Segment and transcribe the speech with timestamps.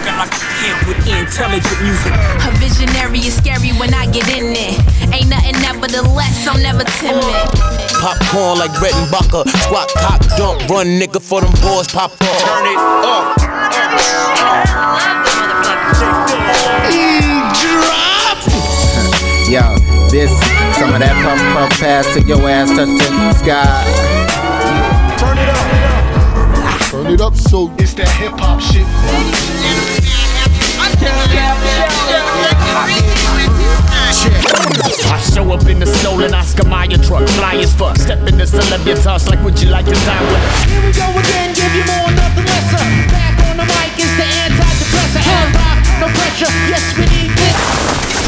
[0.00, 2.12] Walking like a kid with intelligent music.
[2.40, 4.80] A visionary is scary when I get in it.
[5.12, 7.20] Ain't nothing nevertheless, I'm never timid.
[8.00, 9.44] Popcorn like Brett and Bucker.
[9.60, 12.18] Squat, cock, dump, run, nigga, for them boys pop up.
[12.18, 13.36] Turn it up.
[17.60, 18.40] Drop!
[19.52, 19.76] Yo,
[20.08, 20.32] this,
[20.80, 23.84] some of that pump pump pass to your ass touch the sky.
[25.18, 26.90] Turn it up.
[26.90, 29.49] Turn it up so it's that hip hop shit.
[35.12, 37.96] I show up in the stolen Oscar Mayer truck, fly as fuck.
[37.96, 40.42] Step in the celebritas like, would you like to die with?
[40.68, 42.84] Here we go again, give you more, nothing lesser.
[43.08, 45.26] Back on the mic is the antidepressant.
[45.26, 46.52] And rock, no pressure.
[46.68, 48.19] Yes, we need this.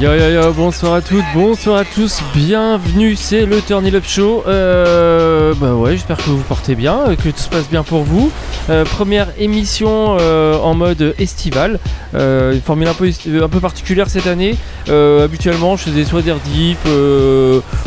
[0.00, 4.44] Yo yo yo, bonsoir à toutes, bonsoir à tous, bienvenue, c'est le Turn Up Show.
[4.46, 7.82] Euh, bah ouais, j'espère que vous vous portez bien, euh, que tout se passe bien
[7.82, 8.32] pour vous.
[8.70, 11.80] Euh, première émission euh, en mode estival,
[12.14, 13.10] euh, une formule un peu,
[13.42, 14.54] un peu particulière cette année.
[14.88, 16.84] Habituellement, je faisais soit des rediffs,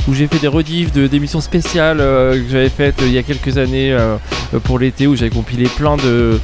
[0.08, 3.95] où j'ai fait des rediffs d'émissions spéciales que j'avais faites il y a quelques années
[4.64, 6.40] pour l'été, où j'avais compilé plein de,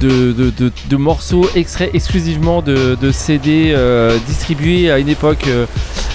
[0.00, 0.52] de, de-
[0.88, 3.74] de- morceaux extraits exclusivement de, CD
[4.26, 5.46] distribués à une époque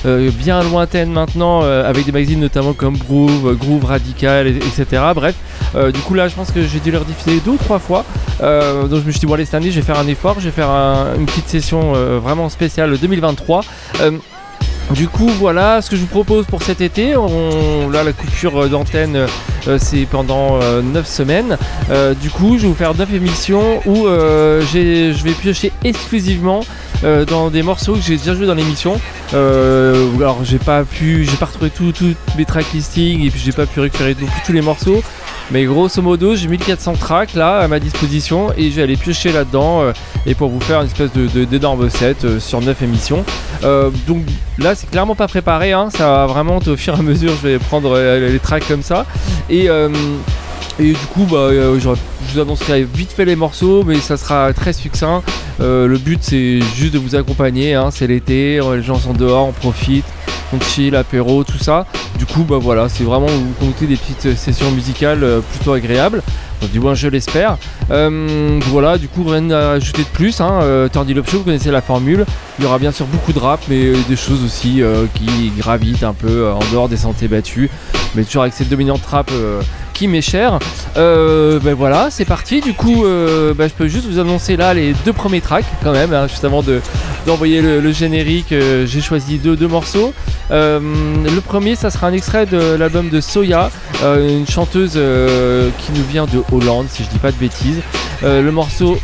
[0.06, 5.02] euh, bien lointaine maintenant, euh, avec des magazines notamment comme Groove, Groove Radical, et- etc.
[5.16, 5.36] Bref,
[5.76, 8.06] euh, du coup là je pense que j'ai dû leur diffuser deux ou trois fois.
[8.40, 10.52] Donc je me suis dit bon allez cette je vais faire un effort, je vais
[10.52, 13.62] faire un- une petite session vraiment spéciale 2023.
[14.90, 17.16] Euh, du coup, voilà ce que je vous propose pour cet été.
[17.16, 19.28] On, là, la coupure d'antenne,
[19.68, 21.58] euh, c'est pendant 9 semaines.
[21.92, 26.62] Euh, du coup, je vais vous faire 9 émissions où euh, je vais piocher exclusivement
[27.04, 29.00] euh, dans des morceaux que j'ai déjà joué dans l'émission.
[29.34, 33.40] Euh, alors, j'ai pas pu, j'ai pas retrouvé tout- toutes mes track listings et puis
[33.44, 35.02] j'ai pas pu récupérer tous les morceaux.
[35.52, 39.32] Mais grosso modo, j'ai 1400 tracks là à ma disposition et je vais aller piocher
[39.32, 39.94] là-dedans euh,
[40.28, 43.26] et pour vous faire une espèce de, de- set euh, sur 9 émissions.
[43.64, 44.24] Euh, donc
[44.60, 47.48] là, c'est clairement pas préparé, hein, ça va vraiment au fur et à mesure, je
[47.48, 49.06] vais prendre les tracks comme ça.
[49.50, 49.66] Et,
[50.80, 54.74] et du coup, bah, je vous annoncerai vite fait les morceaux, mais ça sera très
[54.74, 55.24] succinct.
[55.60, 59.52] Le but, c'est juste de vous accompagner, hein, c'est l'été, les gens sont dehors, on
[59.52, 60.06] profite,
[60.54, 61.86] on chill, apéro, tout ça.
[62.18, 66.22] Du coup, bah voilà, c'est vraiment vous comptez des petites sessions musicales euh, plutôt agréables.
[66.68, 67.58] Du moins, je l'espère.
[67.92, 70.42] Euh, voilà, du coup, rien à ajouter de plus.
[70.42, 70.60] Hein.
[70.62, 72.26] Euh, Show, vous connaissez la formule.
[72.58, 75.52] Il y aura bien sûr beaucoup de rap, mais euh, des choses aussi euh, qui
[75.58, 77.70] gravitent un peu en dehors des sentiers battus.
[78.16, 79.32] Mais toujours avec cette dominante rap
[79.94, 80.58] qui m'est chère.
[80.96, 82.62] Ben voilà, c'est parti.
[82.62, 86.14] Du coup, ben, je peux juste vous annoncer là les deux premiers tracks quand même,
[86.14, 86.82] hein, juste avant de
[87.28, 88.50] d'envoyer le, générique.
[88.50, 90.14] J'ai choisi deux, deux morceaux.
[90.50, 93.70] Le premier, ça sera un extrait de l'album de Soya,
[94.04, 95.00] une chanteuse
[95.78, 97.82] qui nous vient de Hollande, si je dis pas de bêtises.
[98.24, 98.98] Euh, le morceau.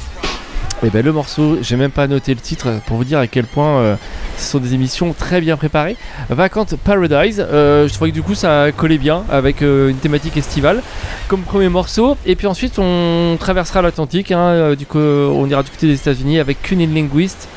[0.83, 3.45] Et ben le morceau, j'ai même pas noté le titre pour vous dire à quel
[3.45, 3.95] point euh,
[4.37, 5.95] ce sont des émissions très bien préparées.
[6.29, 10.83] Vacant Paradise, euh, je trouvais que du coup ça collait bien avec une thématique estivale
[11.29, 12.17] comme premier morceau.
[12.25, 16.39] Et puis ensuite on traversera l'Atlantique, hein, du coup on ira du côté des États-Unis
[16.39, 17.47] avec Cunin Linguist,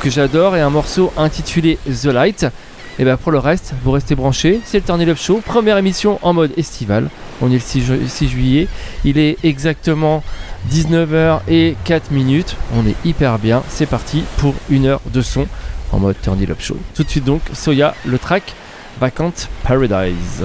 [0.00, 2.46] que j'adore, et un morceau intitulé The Light.
[2.98, 6.18] Et ben pour le reste, vous restez branchés, c'est le Turn Up Show, première émission
[6.22, 7.10] en mode estival.
[7.42, 8.68] On est le 6, ju- 6 juillet,
[9.04, 10.22] il est exactement
[10.70, 12.56] 19h et 4 minutes.
[12.76, 15.46] On est hyper bien, c'est parti pour une heure de son
[15.92, 16.76] en mode Turn Up Show.
[16.94, 18.54] Tout de suite donc, Soya, le track
[19.00, 19.32] Vacant
[19.64, 20.44] Paradise.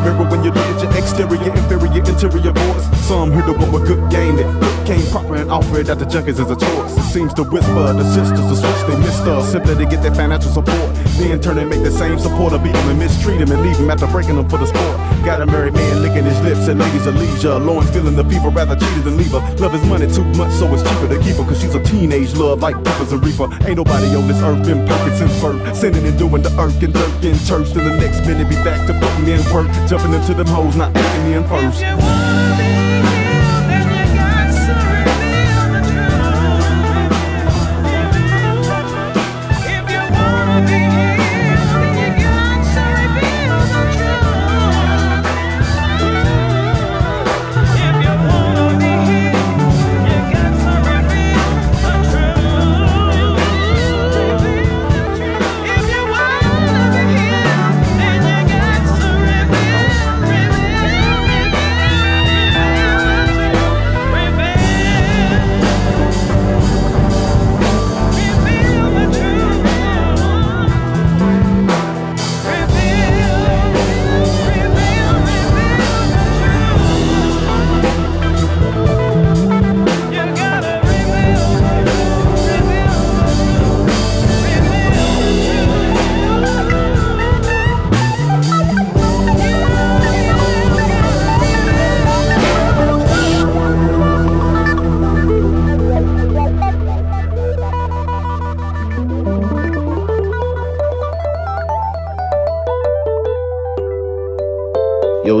[0.00, 2.86] mirror when you look at your exterior, inferior, interior voice.
[3.06, 6.40] Some hear the one with good game that came proper and offered at the junkies
[6.40, 6.92] as a choice.
[7.12, 10.50] Seems to whisper the sisters the switch they missed us simply to get their financial
[10.50, 10.94] support.
[11.18, 13.90] Then turn and make the same supporter beat them and mistreat them and leave them
[13.90, 14.96] after breaking them for the sport.
[15.24, 17.58] Got a married man licking his lips and ladies of leisure.
[17.58, 19.42] Lawrence feeling the fever rather cheated than leave her.
[19.56, 21.44] Love is money too much, so it's cheaper to keep her.
[21.44, 23.48] Cause she's a teenage love like Peppers and Reefer.
[23.66, 25.60] Ain't nobody on this earth been perfect since birth.
[25.76, 27.70] sending and doing the earth and dirt in church.
[27.74, 29.68] Then the next minute be back to putting in work.
[29.90, 32.79] Jumping into them holes, not taking in first.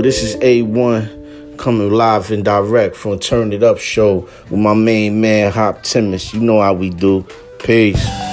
[0.02, 5.20] This is A1 coming live and direct from Turn It Up show with my main
[5.20, 6.32] man Hop Timmons.
[6.32, 7.26] You know how we do.
[7.58, 8.29] Peace.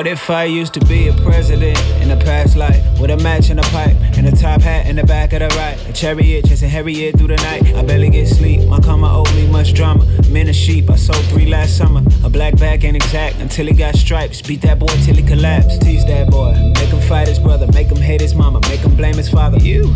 [0.00, 3.50] What if I used to be a president in a past life with a match
[3.50, 5.76] and a pipe and a top hat in the back of the right?
[5.90, 7.74] A chariot chasing Harriet through the night.
[7.74, 8.66] I barely get sleep.
[8.66, 10.06] My karma owed me much drama.
[10.30, 12.00] Men of sheep, I sold three last summer.
[12.24, 14.40] A black bag ain't exact until he got stripes.
[14.40, 15.82] Beat that boy till he collapsed.
[15.82, 16.54] Tease that boy.
[16.76, 17.66] Make him fight his brother.
[17.74, 18.60] Make him hate his mama.
[18.70, 19.58] Make him blame his father.
[19.58, 19.94] You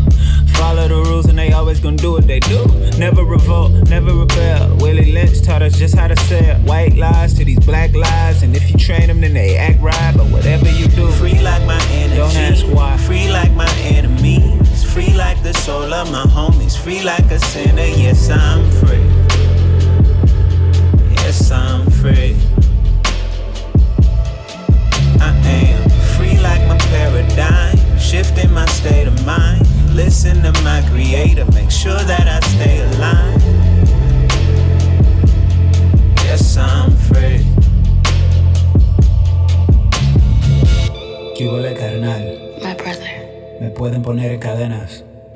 [0.55, 2.65] follow the rules and they always gonna do what they do.
[2.99, 4.77] Never revolt, never rebel.
[4.77, 8.43] Willie Lynch taught us just how to sell white lies to these black lies.
[8.43, 10.15] And if you train them, then they act right.
[10.17, 12.17] But whatever you do, Free like my energy.
[12.17, 12.97] Don't ask why.
[12.99, 14.85] Free like my enemies.
[14.93, 16.77] Free like the soul of my homies.
[16.77, 17.83] Free like a sinner.
[17.83, 19.14] Yes, I'm free.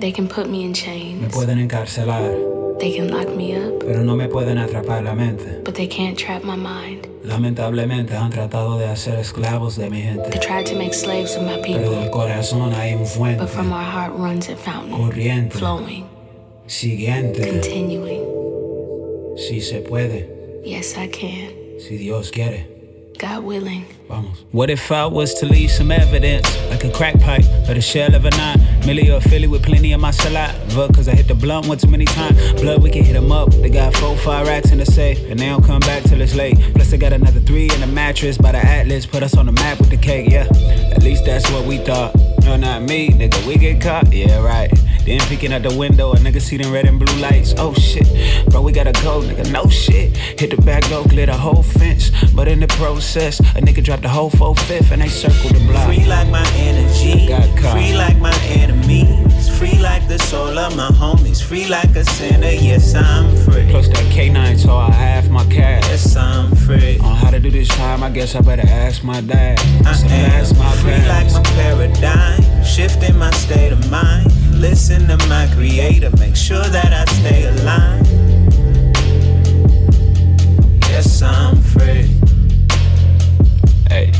[0.08, 1.34] They can put me in me chains.
[1.34, 2.32] pueden encarcelar,
[2.78, 5.60] They can lock me up, pero no me pueden atrapar la mente.
[5.66, 7.06] but they can't trap my mind.
[7.24, 11.42] Lamentablemente han tratado de hacer esclavos de mi They gente, tried to make slaves of
[11.42, 14.96] my pero del people, corazón hay un fuente but from our heart runs a fountain,
[14.96, 16.06] corriente, flowing,
[16.66, 17.46] siguiente.
[17.46, 18.22] continuing.
[19.36, 20.26] Si se puede,
[20.64, 21.50] Yes, I can.
[21.78, 22.77] si Dios quiere.
[23.18, 23.82] God willing.
[24.52, 28.14] What if I was to leave some evidence, like a crack pipe or the shell
[28.14, 28.60] of a nine?
[28.86, 31.88] Millie or Philly with plenty of my saliva, cause I hit the blunt one too
[31.88, 32.38] many times.
[32.60, 33.50] Blood, we can hit them up.
[33.50, 36.36] They got four, five racks in the safe, and they don't come back till it's
[36.36, 36.58] late.
[36.74, 39.52] Plus, they got another three in the mattress by the Atlas, put us on the
[39.52, 40.46] map with the cake, yeah.
[40.94, 42.14] At least that's what we thought.
[42.44, 44.70] No, not me, nigga, we get caught, yeah, right.
[45.08, 47.54] Then peeking out the window, a nigga see them red and blue lights.
[47.56, 48.06] Oh shit,
[48.50, 50.14] bro, we gotta go, nigga, no shit.
[50.16, 52.10] Hit the back door, clear the whole fence.
[52.34, 55.60] But in the process, a nigga dropped the whole four fifth and they circled the
[55.66, 55.86] block.
[55.86, 57.26] Free like my energy.
[57.26, 57.72] Got.
[57.72, 59.48] Free like my enemies.
[59.58, 61.42] Free like the soul of my homies.
[61.42, 62.50] Free like a sinner.
[62.50, 63.66] Yes, I'm free.
[63.70, 65.84] Plus that K9 so I half my cash.
[65.88, 66.98] Yes, I'm free.
[66.98, 69.58] On how to do this time, I guess I better ask my dad.
[69.86, 71.36] I So am my free like past.
[71.36, 72.62] my paradigm.
[72.62, 74.30] Shifting my state of mind.
[74.58, 76.10] Listen to my creator.
[76.18, 78.06] Make sure that I stay aligned.
[80.88, 82.10] Yes, I'm free.
[83.88, 84.10] Hey,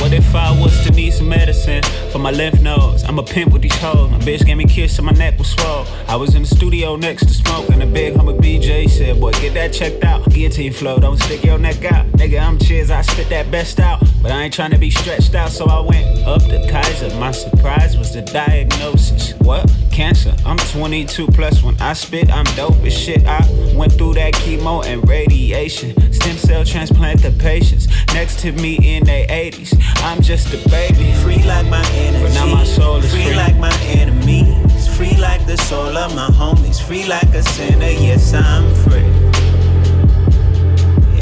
[0.00, 3.04] what if I was to need some medicine for my lymph nodes?
[3.04, 4.10] I'm a pimp with these hoes.
[4.10, 5.86] My bitch gave me kiss and my neck was swole.
[6.08, 9.32] I was in the studio next to smoke and a big humble BJ said, Boy,
[9.32, 10.28] get that checked out.
[10.28, 12.06] Guillotine flow, don't stick your neck out.
[12.18, 14.02] Nigga, I'm cheers, I spit that best out.
[14.26, 17.14] But I ain't trying to be stretched out, so I went up to Kaiser.
[17.14, 19.34] My surprise was the diagnosis.
[19.38, 19.72] What?
[19.92, 20.34] Cancer.
[20.44, 23.24] I'm 22 plus when I spit, I'm dope as shit.
[23.24, 23.38] I
[23.76, 26.12] went through that chemo and radiation.
[26.12, 29.78] Stem cell transplant the patients next to me in their 80s.
[29.98, 31.12] I'm just a baby.
[31.22, 32.24] Free like my energy.
[32.24, 33.26] But now my soul is free.
[33.26, 33.36] free.
[33.36, 34.88] like my enemies.
[34.96, 36.82] Free like the soul of my homies.
[36.82, 37.90] Free like a sinner.
[37.90, 39.06] Yes, I'm free.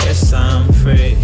[0.07, 1.19] Yes, I'm free.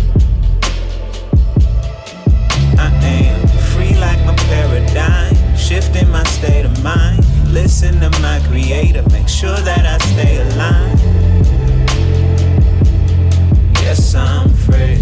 [2.80, 5.34] I am free like my paradigm.
[5.56, 7.25] Shifting my state of mind.
[7.52, 9.02] Listen to my creator.
[9.10, 11.00] Make sure that I stay aligned.
[13.82, 14.99] Yes, I'm free.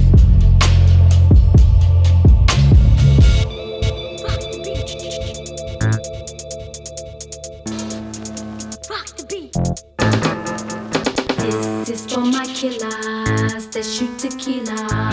[11.84, 15.07] This is for my killers that shoot tequila.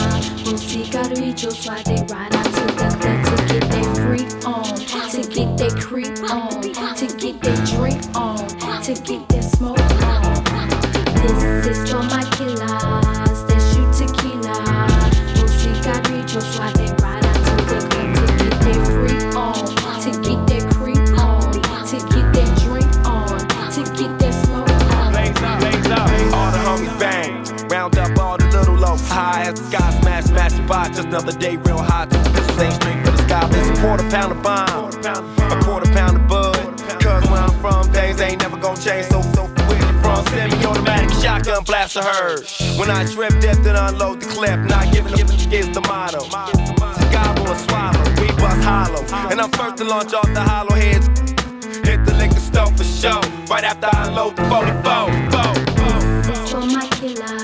[0.95, 4.63] On cigarrillos while they ride out to the club to get their free on,
[5.11, 6.61] to get their creep on,
[6.95, 8.47] to get their drink on,
[8.81, 10.69] to get their smoke on.
[11.15, 12.74] This is for my killers
[30.95, 32.09] Just another day, real hot.
[32.09, 33.49] Pistols ain't straight for the sky.
[33.51, 34.95] It's a quarter pound of bomb,
[35.51, 36.55] a quarter pound of bud.
[37.03, 39.07] Cause where I'm from, days ain't never gonna change.
[39.07, 40.25] So, so where you from?
[40.27, 42.47] Semi-automatic shotgun blast a herd.
[42.79, 44.57] When I trip, dip, then unload the clip.
[44.61, 45.19] Not giving up
[45.51, 46.29] is the motto.
[47.11, 49.03] Gobble and swallow, we bust hollow.
[49.29, 51.07] And I'm first to launch off the hollow heads.
[51.83, 53.19] Hit the liquor store for show.
[53.51, 55.11] Right after I unload the 44.
[55.35, 56.61] Four.
[56.71, 57.34] My killers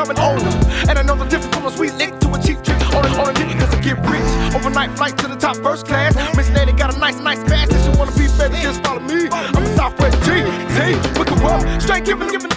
[0.00, 0.48] I'm an owner.
[0.88, 2.80] And I know the difference from a sweet lick to a cheap trick.
[2.96, 4.24] On a, on a cause I get rich.
[4.56, 6.16] Overnight flight to the top first class.
[6.34, 7.68] Miss Lady got a nice, nice pass.
[7.68, 9.28] If you wanna be better, just follow me.
[9.30, 10.40] I'm a Southwest G.
[10.72, 10.96] Z.
[11.18, 11.82] Look up.
[11.82, 12.50] Straight giving, giving,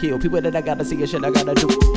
[0.00, 1.89] kill, people that I gotta see and shit I gotta do.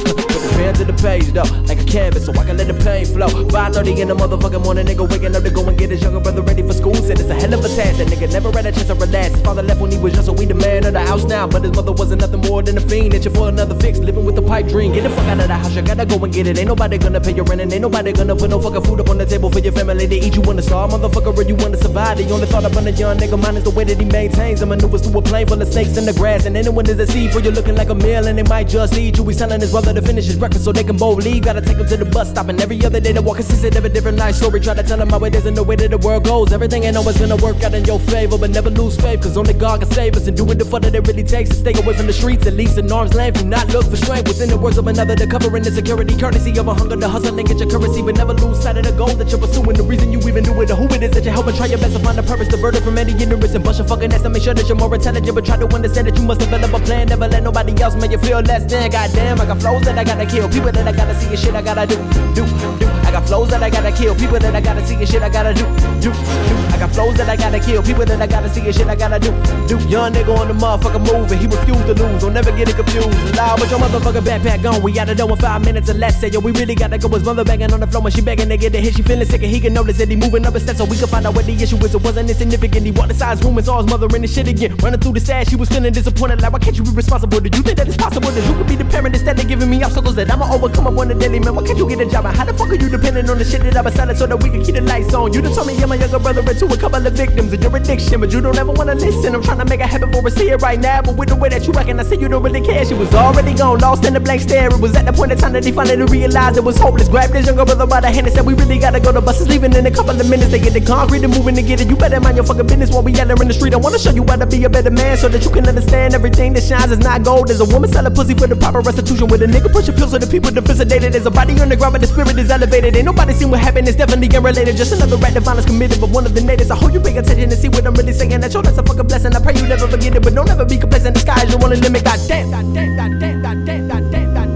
[0.73, 3.27] To the page though, like a canvas, so I can let the pain flow.
[3.27, 6.41] 5:30 in the motherfucking morning, nigga waking up to go and get his younger brother
[6.41, 6.95] ready for school.
[6.95, 9.35] Said it's a hell of a task, that nigga never had a chance to relax.
[9.35, 11.45] His father left when he was young, so we the man of the house now.
[11.47, 14.35] But his mother wasn't nothing more than a fiend, itching for another fix, living with
[14.35, 14.91] the pipe dream.
[14.93, 16.57] Get the fuck out of the house, you gotta go and get it.
[16.57, 19.09] Ain't nobody gonna pay your rent, and ain't nobody gonna put no fucking food up
[19.11, 20.07] on the table for your family.
[20.07, 22.17] They eat you wanna starve, motherfucker, or you wanna survive.
[22.17, 24.59] The only thought upon a young nigga mind is the way that he maintains.
[24.59, 27.05] The maneuvers through a plane full of snakes in the grass, and anyone is a
[27.05, 29.23] seed for you looking like a meal, and they might just eat you.
[29.25, 31.43] He's telling his brother to finish his breakfast so they can both leave.
[31.43, 33.85] Gotta take him to the bus stop, and every other day the walk consisted of
[33.85, 34.59] a different life story.
[34.59, 36.53] Try to tell him how it is and the way that the world goes.
[36.53, 39.53] Everything ain't always gonna work out in your favor, but never lose faith, cause only
[39.53, 41.73] God can save us and do what the fuck that it really takes to stay
[41.73, 42.47] away from the streets.
[42.47, 45.15] At least in arm's length, do not look for strength within the words of another.
[45.15, 48.15] The covering the security, courtesy of a hunger to hustle and get your currency, but
[48.15, 49.75] never lose sight of the goal that you're pursuing.
[49.75, 51.55] The reason you even do it, or who it is that you're helping.
[51.55, 53.87] Try your best to find a purpose, divert it from any ignorance and bunch of
[53.87, 55.35] fucking ass to make sure that you're more intelligent.
[55.35, 57.07] But try to understand that you must develop a plan.
[57.07, 58.89] Never let nobody else make you feel less than.
[58.91, 61.55] Goddamn, I got flows that I gotta kill, people that I gotta see and shit
[61.55, 61.97] I gotta do,
[62.37, 62.45] do,
[62.77, 62.87] do.
[63.03, 65.29] I got flows that I gotta kill, people that I gotta see and shit I
[65.29, 65.65] gotta do,
[65.99, 66.55] do, do.
[66.69, 68.95] I got flows that I gotta kill, people that I gotta see and shit I
[68.95, 69.31] gotta do,
[69.67, 69.77] do.
[69.89, 71.39] Young nigga on the motherfucker moving.
[71.39, 72.21] he refused to lose.
[72.21, 73.09] Don't never get it confused.
[73.35, 74.81] Loud, but your motherfucker backpack gone.
[74.83, 76.21] We gotta know in five minutes or less.
[76.21, 77.09] Say yo, we really gotta go.
[77.09, 78.93] His mother banging on the floor when she begging to get a hit.
[78.93, 80.97] She feeling sick and he can notice that he moving up a step so we
[80.97, 81.95] can find out what the issue is.
[81.95, 82.85] It wasn't insignificant.
[82.85, 84.75] He walked inside his room and saw his mother in the shit again.
[84.77, 86.41] Running through the stash, she was feeling disappointed.
[86.41, 87.39] Like, why can't you be responsible?
[87.39, 89.69] Do you think that it's possible that you could be the parent instead of giving
[89.69, 91.55] me obstacles that I'ma overcome up on the daily man?
[91.55, 92.25] Why can't you get a job?
[92.25, 94.27] And how the fuck are you depending on the shit that I've been selling so
[94.27, 95.31] that we can keep the lights on?
[95.31, 97.63] You done told me you're my younger brother and to a couple of victims of
[97.63, 99.35] your addiction, but you don't ever wanna listen.
[99.35, 101.49] I'm trying to make a habit for see it right now, but with the way
[101.49, 102.83] that you acting, I see you don't really care.
[102.85, 104.67] She was already gone, lost in the blank stare.
[104.67, 107.07] It was at the point in time that he finally realized it was hopeless.
[107.07, 109.11] Grabbed his younger brother by the hand and said, We really gotta go.
[109.11, 110.51] The bus is leaving in a couple of minutes.
[110.51, 111.87] They get the concrete and moving to get it.
[111.87, 113.73] You better mind your fucking business while we yelling in the street.
[113.73, 116.13] I wanna show you how to be a better man so that you can understand
[116.13, 117.47] everything that shines is not gold.
[117.47, 120.17] There's a woman selling pussy for the proper restitution with a nigga pushing pills so
[120.17, 121.11] the people defense sedated.
[121.13, 122.95] There's a body on the ground, but the spirit is elevated.
[122.97, 123.87] Ain't nobody seen what happened.
[123.87, 124.75] It's definitely unrelated.
[124.75, 126.71] Just another act of violence committed, but one of the natives.
[126.71, 128.41] I hope you pay attention and see what I'm really saying.
[128.41, 129.35] That yo, that's a fucking blessing.
[129.35, 131.13] I pray you never forget it, but don't ever be complacent.
[131.13, 132.03] The sky is your only limit.
[132.03, 134.52] Goddamn, goddamn, goddamn, goddamn, goddamn, goddamn, goddamn,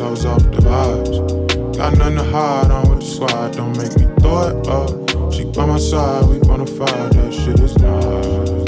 [0.00, 1.76] I was off the vibes.
[1.76, 5.32] Got nothing to hide, I'm with the squad, don't make me throw it up.
[5.32, 8.66] She by my side, we bona fide, that shit is nice.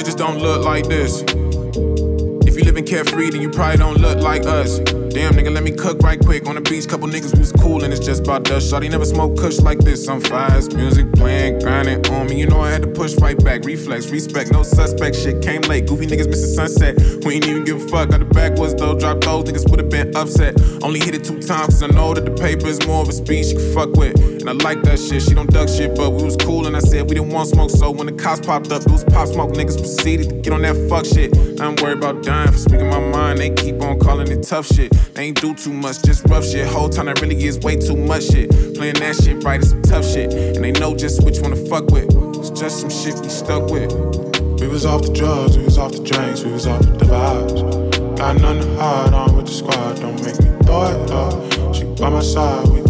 [0.00, 1.22] It just don't look like this.
[1.22, 4.80] If you live living carefree, then you probably don't look like us.
[5.18, 6.46] Damn, nigga, let me cook right quick.
[6.46, 8.72] On the beach, couple niggas was cool, and it's just about dust.
[8.72, 10.06] Shawty never smoked kush like this.
[10.06, 12.38] I'm fast, music playing, grinding on me.
[12.38, 13.64] You know I had to push right back.
[13.64, 15.16] Reflex, respect, no suspect.
[15.16, 15.88] Shit came late.
[15.88, 17.24] Goofy niggas missing sunset.
[17.24, 18.10] We ain't even give a fuck.
[18.10, 18.96] Got the backwoods though.
[18.96, 20.54] Drop those niggas would've been upset.
[20.84, 23.12] Only hit it two times, cause I know that the paper is more of a
[23.12, 24.37] speech you can fuck with.
[24.40, 25.22] And I like that shit.
[25.22, 27.70] She don't duck shit, but we was cool, and I said we didn't want smoke.
[27.70, 29.52] So when the cops popped up, it was pop smoke.
[29.52, 31.36] Niggas proceeded to get on that fuck shit.
[31.60, 33.38] I'm worried about dying for speaking my mind.
[33.38, 34.92] They keep on calling it tough shit.
[35.14, 36.66] They ain't do too much, just rough shit.
[36.66, 38.50] Whole time that really is way too much shit.
[38.76, 40.32] Playing that shit right is some tough shit.
[40.32, 42.08] And they know just which one to fuck with.
[42.38, 43.92] It's just some shit we stuck with.
[44.60, 48.16] We was off the drugs, we was off the drinks, we was off the vibes.
[48.16, 51.74] Got nothing to hide, I'm with the squad, don't make me throw it up.
[51.74, 52.87] She by my side, we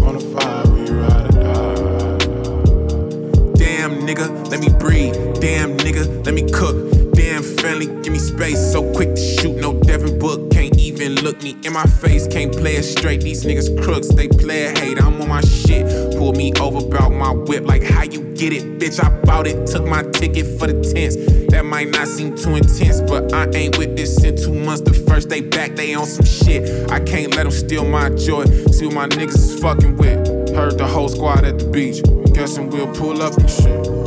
[4.09, 5.15] nigga, let me breathe.
[5.39, 6.77] Damn nigga, let me cook.
[7.13, 8.73] Damn family, give me space.
[8.73, 10.51] So quick to shoot, no Devin Book.
[10.51, 12.27] Can't even look me in my face.
[12.27, 13.21] Can't play it straight.
[13.21, 15.03] These niggas crooks, they play it hate.
[15.03, 16.17] I'm on my shit.
[16.17, 17.67] Pull me over, bout my whip.
[17.67, 18.99] Like how you get it, bitch?
[19.03, 19.67] I bought it.
[19.67, 21.17] Took my ticket for the tents.
[21.51, 24.81] That might not seem too intense, but I ain't with this in two months.
[24.81, 26.91] The first day back, they on some shit.
[26.91, 28.47] I can't let them steal my joy.
[28.73, 30.49] See what my niggas is fucking with.
[30.57, 32.01] Heard the whole squad at the beach.
[32.33, 33.98] Guessing we'll pull up and shit.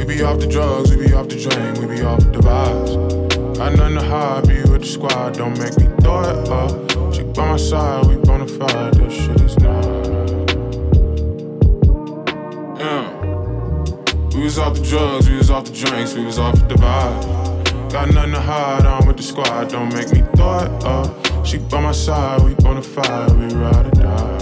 [0.00, 2.96] We be off the drugs, we be off the drink, we be off the vibes.
[3.58, 7.12] Got nothing to hide, be with the squad, don't make me throw it up.
[7.12, 9.86] She by my side, we bona fide, that shit is nice.
[12.80, 13.10] Yeah.
[14.34, 17.92] We was off the drugs, we was off the drinks, we was off the vibe.
[17.92, 21.46] Got nothing to hide, I'm with the squad, don't make me throw it up.
[21.46, 24.38] She by my side, we bona fide, we ride or die.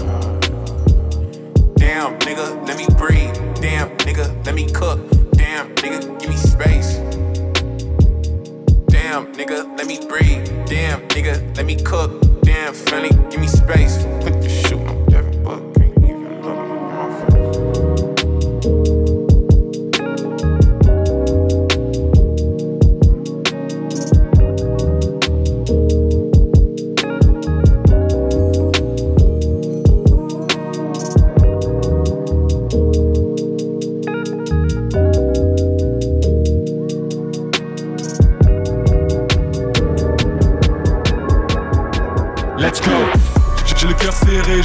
[1.75, 3.35] Damn nigga, let me breathe.
[3.59, 5.01] Damn nigga, let me cook.
[5.59, 6.95] Damn nigga, give me space.
[8.87, 10.47] Damn nigga, let me breathe.
[10.67, 12.11] Damn nigga, let me cook.
[12.43, 13.97] Damn friendly, give me space.
[14.21, 14.38] Put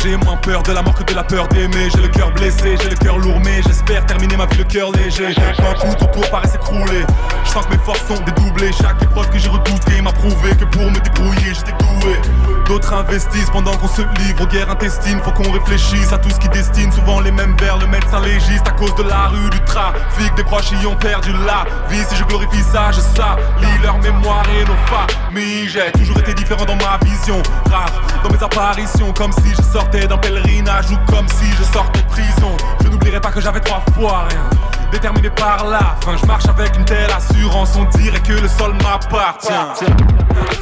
[0.02, 1.88] j'ai moins peur de la mort que de la peur d'aimer.
[1.94, 4.90] J'ai le cœur blessé, j'ai le cœur lourd, mais j'espère terminer ma vie le cœur
[4.92, 5.34] léger.
[5.56, 7.04] Quand tout autour paraît s'écrouler,
[7.44, 8.72] je sens que mes forces sont dédoublées.
[8.72, 12.16] Chaque épreuve que j'ai redoutée m'a prouvé que pour me débrouiller, j'étais doué.
[12.66, 15.20] D'autres investissent pendant qu'on se livre aux guerres intestines.
[15.20, 16.90] Faut qu'on réfléchisse à tout ce qui destine.
[16.92, 20.34] Souvent les mêmes vers le médecin légiste à cause de la rue, du trafic.
[20.36, 22.02] Des proches y ont perdu la vie.
[22.08, 25.68] Si je glorifie ça, je salis leur mémoire et nos familles.
[25.68, 27.42] J'ai toujours été différent dans ma vision.
[27.70, 32.00] Rare dans mes apparitions, comme si je sortais d'un pèlerinage ou comme si je sortais
[32.00, 32.56] de prison.
[32.82, 34.73] Je n'oublierai pas que j'avais trois fois rien.
[34.94, 37.74] Déterminé par la fin, je marche avec une telle assurance.
[37.76, 39.50] On dirait que le sol m'appartient.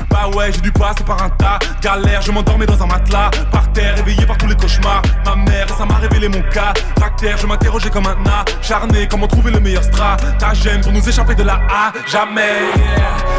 [0.09, 1.59] Bah ouais, j'ai dû passer par un tas.
[1.83, 3.31] Galère, je m'endormais dans un matelas.
[3.51, 5.03] Par terre, réveillé par tous les cauchemars.
[5.27, 6.73] Ma mère, ça m'a révélé mon cas.
[6.97, 8.45] Tractaire, je m'interrogeais comme un A.
[8.63, 10.17] Charné, comment trouver le meilleur strat?
[10.39, 11.93] Ta pour nous échapper de la A?
[12.11, 12.71] Jamais.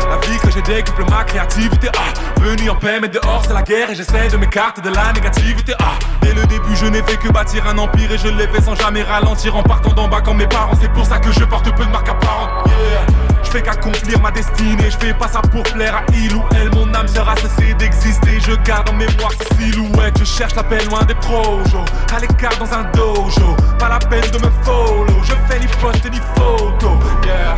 [0.09, 1.89] La vie que j'ai décuple ma créativité.
[1.97, 3.89] Ah, venu en paix, mais dehors c'est la guerre.
[3.89, 5.73] Et j'essaie de m'écarter de la négativité.
[5.79, 8.11] Ah, dès le début, je n'ai fait que bâtir un empire.
[8.11, 10.75] Et je l'ai fait sans jamais ralentir en partant d'en bas comme mes parents.
[10.83, 12.67] C'est pour ça que je porte peu de marques apparentes.
[12.67, 13.05] Yeah.
[13.41, 16.75] Je fais qu'accomplir ma destinée, je fais pas ça pour plaire à il ou elle.
[16.75, 18.41] Mon âme sera cessée d'exister.
[18.41, 20.19] Je garde en mémoire ces silhouettes.
[20.19, 21.85] Je cherche la paix loin des projos.
[22.13, 23.55] À l'écart dans un dojo.
[23.79, 25.23] Pas la peine de me follow.
[25.23, 26.99] Je fais ni post ni photo.
[27.23, 27.55] Yeah.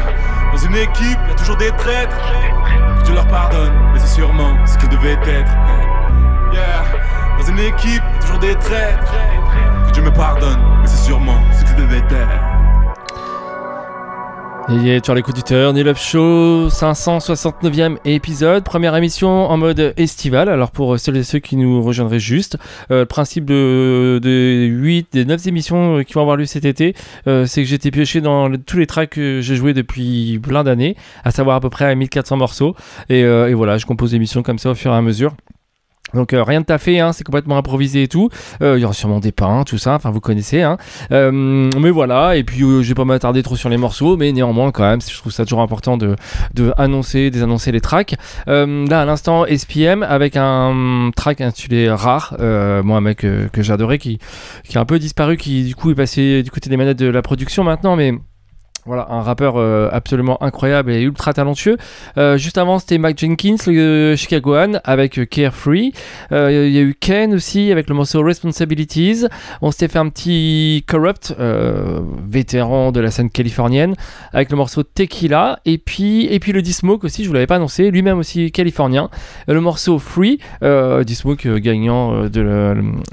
[0.52, 2.16] Dans une équipe, y a toujours des traîtres.
[3.08, 5.52] Je leur pardonne, mais c'est sûrement ce que devait être.
[6.54, 6.86] Yeah.
[7.40, 9.12] Dans une équipe, toujours des traîtres.
[9.88, 12.55] Que Dieu me pardonne, mais c'est sûrement ce que devait être.
[14.67, 20.49] Et sur l'écoute du Turn It Up Show, 569e épisode, première émission en mode estival.
[20.49, 22.58] Alors pour celles et ceux qui nous rejoindraient juste,
[22.89, 26.65] euh, le principe de, de 8, des 9 émissions euh, qui vont avoir lieu cet
[26.65, 26.95] été,
[27.28, 30.95] euh, c'est que j'étais pioché dans tous les tracks que j'ai joués depuis plein d'années,
[31.23, 32.75] à savoir à peu près 1400 morceaux.
[33.10, 35.36] Et, euh, et voilà, je compose l'émission comme ça au fur et à mesure.
[36.15, 38.30] Donc euh, rien de taffé, hein, c'est complètement improvisé et tout.
[38.62, 40.62] Euh, Il y aura sûrement des pains, tout ça, enfin vous connaissez.
[40.62, 40.78] Hein.
[41.12, 41.32] Euh,
[41.80, 44.84] mais voilà, et puis je vais pas m'attarder trop sur les morceaux, mais néanmoins quand
[44.84, 46.15] même, je trouve ça toujours important de,
[46.54, 48.15] de annoncer, désannoncer les tracks.
[48.47, 54.19] Là à l'instant, SPM avec un track intitulé Rare, moi un mec que j'adorais qui,
[54.63, 57.08] qui a un peu disparu, qui du coup est passé du côté des manettes de
[57.08, 58.13] la production maintenant, mais...
[58.88, 61.76] Voilà, un rappeur euh, absolument incroyable et ultra talentueux.
[62.19, 65.91] Euh, juste avant, c'était Mike Jenkins, le euh, Chicagoan, avec Carefree.
[66.30, 69.26] Il y a eu Ken aussi, avec le morceau Responsibilities.
[69.63, 71.36] On s'était fait un petit Corrupt,
[72.30, 73.95] vétéran de la scène californienne,
[74.34, 75.58] avec le morceau Tequila.
[75.65, 79.10] Et puis, et puis le D-Smoke aussi, je vous l'avais pas annoncé, lui-même aussi californien.
[79.48, 82.41] Le morceau Free, D-Smoke gagnant de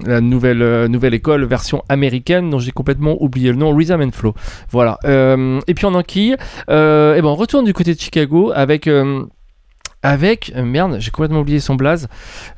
[0.05, 4.35] la, nouvelle, nouvelle école version américaine, dont j'ai complètement oublié le nom, Rhythm and Flow.
[4.71, 4.99] Voilà.
[5.63, 6.37] Euh, et puis en enquille,
[6.71, 8.89] euh, et ben on retourne du côté de Chicago avec.
[10.03, 12.09] Avec euh, merde, j'ai complètement oublié son blaze.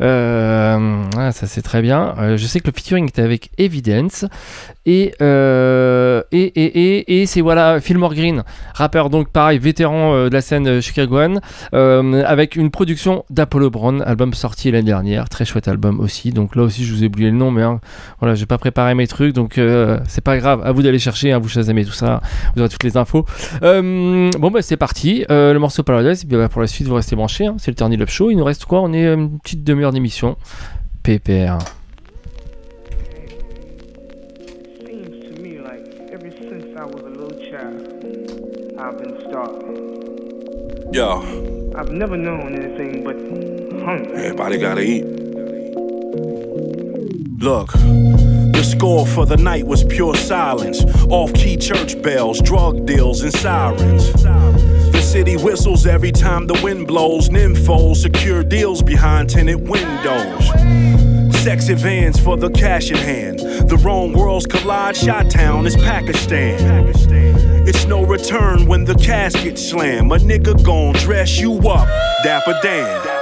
[0.01, 2.15] Euh, ah, ça c'est très bien.
[2.19, 4.25] Euh, je sais que le featuring était avec Evidence
[4.87, 10.41] et et et et, et c'est voilà Fillmore Green, rappeur donc pareil vétéran de la
[10.41, 11.41] scène chicagoane,
[11.75, 16.31] euh, avec une production d'Apollo Brown, album sorti l'année dernière, très chouette album aussi.
[16.31, 17.81] Donc là aussi je vous ai oublié le nom, mais hein,
[18.21, 19.61] voilà j'ai pas préparé mes trucs, donc
[20.07, 20.63] c'est pas grave.
[20.65, 22.21] À vous d'aller chercher, hein, vous chasamez tout ça,
[22.55, 23.25] vous aurez toutes les infos.
[23.63, 26.25] Bon bah c'est parti, le morceau Paradise.
[26.25, 27.34] Et puis bah, pour la suite vous restez branchés.
[27.43, 27.57] Hein.
[27.59, 28.31] c'est le Turn It Up Show.
[28.31, 28.81] Il nous reste quoi?
[28.83, 30.37] On est euh, une petite demi-heure d'émission.
[31.03, 31.59] PPR.
[34.87, 37.83] seems to me like ever since I was a little child,
[38.79, 40.93] I've been starving.
[40.93, 43.17] Yo, I've never known anything but
[43.85, 44.15] hunger.
[44.15, 45.05] everybody gotta eat.
[47.45, 50.83] Look, the score for the night was pure silence.
[51.11, 54.11] Off key church bells, drug deals, and sirens.
[54.95, 57.29] The city whistles every time the wind blows.
[57.29, 60.47] Nymphos secure deals behind tenant windows.
[61.43, 63.41] Sexy vans for the cash in hand.
[63.41, 64.97] The wrong worlds collide.
[64.97, 66.93] Shot Town is Pakistan.
[67.67, 70.13] It's no return when the casket slam.
[70.13, 71.89] A nigga gon' dress you up,
[72.23, 73.14] Dapper Dan.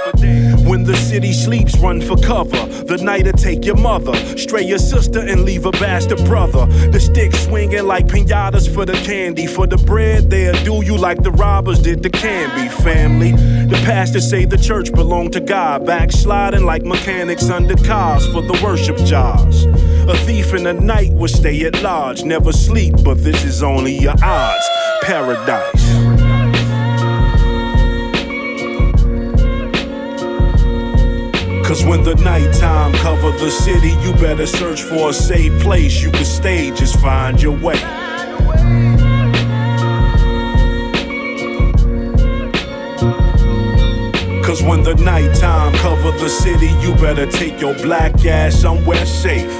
[0.67, 2.65] When the city sleeps, run for cover.
[2.83, 6.65] The night'll take your mother, stray your sister, and leave a bastard brother.
[6.91, 9.45] The stick swinging like pinatas for the candy.
[9.47, 13.31] For the bread, they'll do you like the robbers did the Canby family.
[13.31, 18.59] The pastors say the church belonged to God, backsliding like mechanics under cars for the
[18.63, 19.65] worship jars.
[20.07, 23.97] A thief in the night will stay at large, never sleep, but this is only
[23.97, 24.65] your odds.
[25.01, 26.12] Paradise.
[31.73, 36.11] Cause when the nighttime cover the city, you better search for a safe place you
[36.11, 37.79] can stay, just find your way.
[44.43, 49.59] Cause when the nighttime cover the city, you better take your black ass somewhere safe.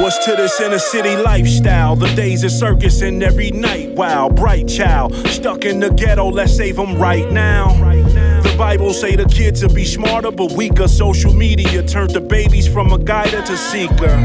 [0.00, 1.96] What's to this inner city lifestyle?
[1.96, 3.88] The days of circus and every night.
[3.92, 7.83] Wow, bright child, stuck in the ghetto, let's save them right now.
[8.56, 10.86] Bible say the kids will be smarter but weaker.
[10.86, 14.16] Social media turned the babies from a guider to seeker.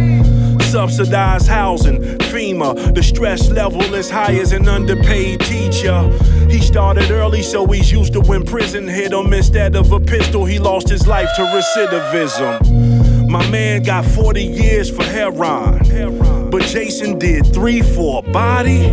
[0.64, 2.94] Subsidized housing, FEMA.
[2.94, 6.08] The stress level is high as an underpaid teacher.
[6.48, 9.34] He started early, so he's used to when prison hit him.
[9.34, 13.28] Instead of a pistol, he lost his life to recidivism.
[13.30, 18.92] My man got 40 years for heroin, but Jason did three for a body.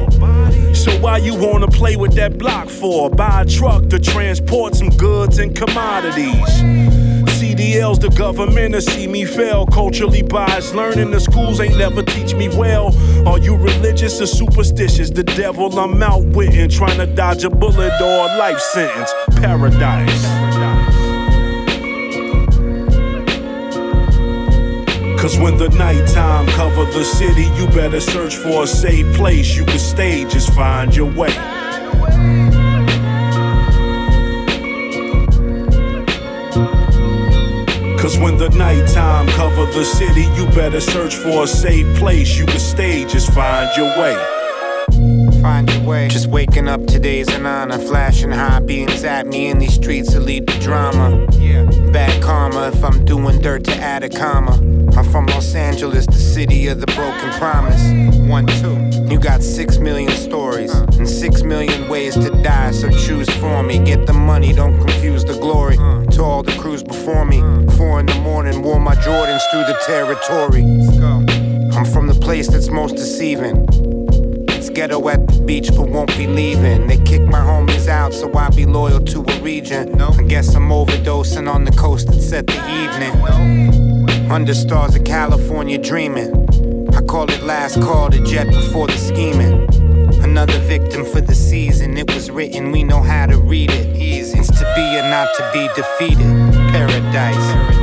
[0.86, 3.10] So why you wanna play with that block for?
[3.10, 6.46] Buy a truck to transport some goods and commodities.
[7.40, 9.66] CDLs, the government to see me fail.
[9.66, 12.94] Culturally biased, learning the schools ain't never teach me well.
[13.26, 15.10] Are you religious or superstitious?
[15.10, 19.12] The devil I'm outwitting, trying to dodge a bullet or a life sentence.
[19.40, 20.45] Paradise.
[25.26, 29.64] Cause when the nighttime cover the city, you better search for a safe place you
[29.64, 31.32] can stay, just find your way.
[37.98, 42.46] Cause when the nighttime cover the city, you better search for a safe place you
[42.46, 44.14] can stay, just find your way.
[45.42, 46.06] Find your way.
[46.06, 47.78] Just waking up today's an honor.
[47.78, 51.26] Flashing high beams at me in these streets to lead the drama.
[51.32, 51.64] Yeah.
[51.90, 54.75] Bad karma if I'm doing dirt to add a comma.
[54.96, 57.82] I'm from Los Angeles, the city of the broken promise.
[58.30, 58.76] One, two.
[59.12, 63.78] You got six million stories and six million ways to die, so choose for me.
[63.78, 65.76] Get the money, don't confuse the glory.
[65.76, 67.40] To all the crews before me,
[67.76, 70.62] four in the morning, wore my Jordans through the territory.
[71.76, 73.66] I'm from the place that's most deceiving.
[74.48, 76.86] It's ghetto at the beach, but won't be leaving.
[76.86, 80.00] They kick my homies out, so I be loyal to a region.
[80.00, 83.95] I guess I'm overdosing on the coast that set the evening.
[84.30, 86.32] Under stars of California dreaming.
[86.94, 89.62] I call it last call to jet before the scheming.
[90.22, 91.96] Another victim for the season.
[91.96, 93.96] It was written, we know how to read it.
[93.96, 94.38] Easy.
[94.38, 96.26] It's to be or not to be defeated.
[96.72, 97.76] Paradise.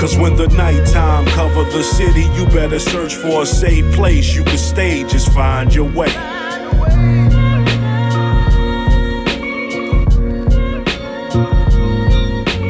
[0.00, 4.44] Cause when the nighttime cover the city, you better search for a safe place you
[4.44, 6.12] can stay, just find your way.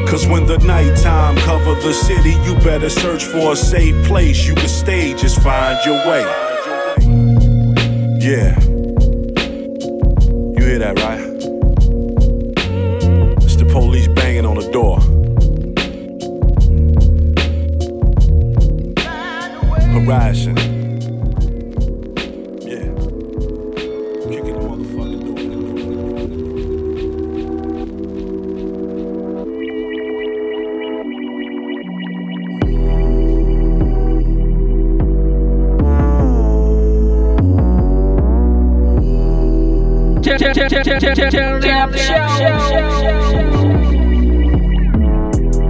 [0.09, 4.55] Cause when the nighttime cover the city, you better search for a safe place you
[4.55, 6.23] can stay, just find your way.
[8.21, 8.74] Yeah.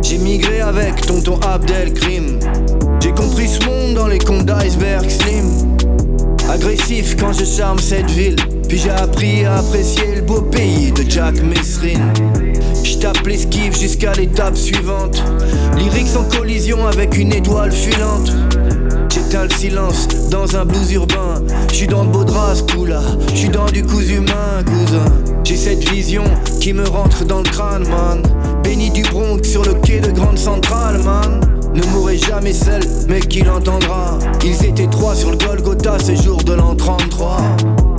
[0.03, 2.39] J'ai migré avec tonton Abdelkrim.
[3.01, 5.77] J'ai compris ce monde dans les contes d'iceberg slim.
[6.51, 8.37] Agressif quand je charme cette ville.
[8.69, 12.13] Puis j'ai appris à apprécier le beau pays de Jack Mesrin.
[12.83, 15.23] J'tape l'esquive jusqu'à l'étape suivante.
[15.79, 18.31] Lyrics en collision avec une étoile filante.
[19.09, 21.43] J'éteins le silence dans un blues urbain.
[21.73, 22.55] J'suis dans le beau drap,
[22.87, 23.01] là.
[23.35, 23.44] J'suis
[26.65, 28.23] qui me rentre dans le crâne, man.
[28.63, 31.39] Béni du Bronx sur le quai de Grande Centrale, man.
[31.75, 34.19] Ne mourrait jamais seul, mais qui l'entendra.
[34.43, 37.37] Ils étaient trois sur le Golgotha ce jour de l'an 33.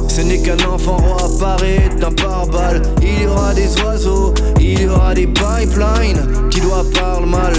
[0.07, 2.81] Ce n'est qu'un enfant roi paré d'un pare-balles.
[3.03, 7.53] Il y aura des oiseaux, il y aura des pipelines qui doivent parler mal.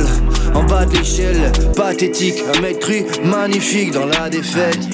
[0.54, 4.88] En bas de l'échelle, pathétique, un mec cru, magnifique dans la défaite.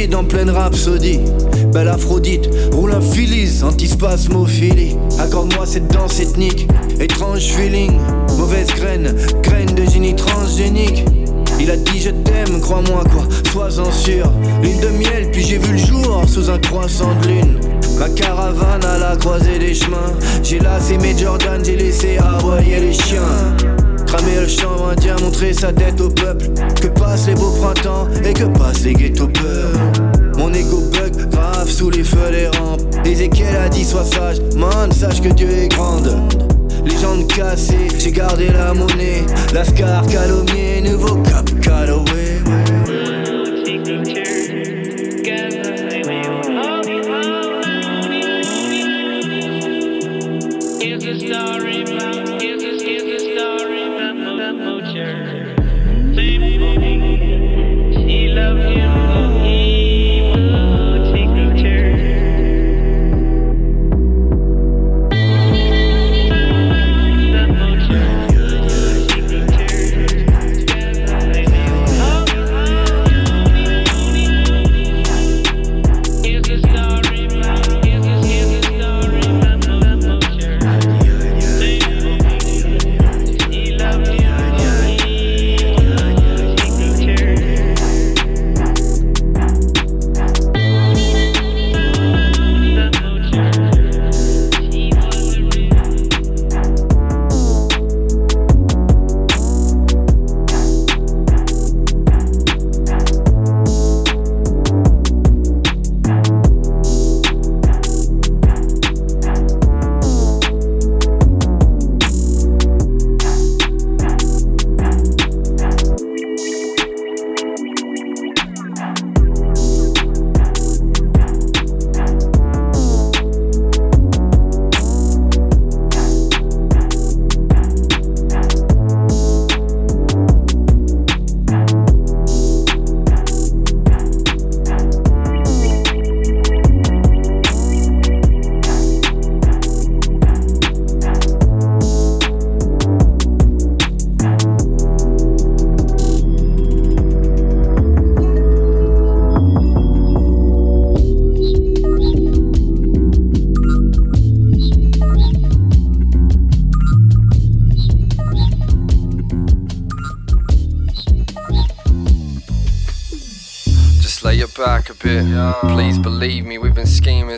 [0.00, 1.20] Sordide en pleine rhapsodie.
[1.74, 4.96] Belle Aphrodite, roule un Phyllis, antispasmophilie.
[5.18, 7.92] Accorde-moi cette danse ethnique, étrange feeling.
[8.38, 11.04] Mauvaise graine, graine de génie transgénique.
[11.60, 14.32] Il a dit je t'aime, crois-moi quoi, sois-en sûr.
[14.62, 17.60] Lune de miel, puis j'ai vu le jour sous un croissant de lune.
[17.98, 20.14] Ma caravane à la croisée des chemins.
[20.42, 23.20] J'ai lassé mes Jordan, j'ai laissé aboyer les chiens.
[24.12, 26.46] Cramer le champ indien, montrer sa tête au peuple.
[26.80, 29.72] Que passent les beaux printemps et que passent les ghetto peurs.
[30.36, 32.80] Mon ego bug grave sous les feux des rampes.
[33.04, 36.12] Ézéchiel a dit sois sage, man, sache que Dieu est grande.
[36.84, 39.22] Les jambes cassées, j'ai gardé la monnaie.
[39.54, 42.19] Lascar, calomnier, nouveau cap, Callaway.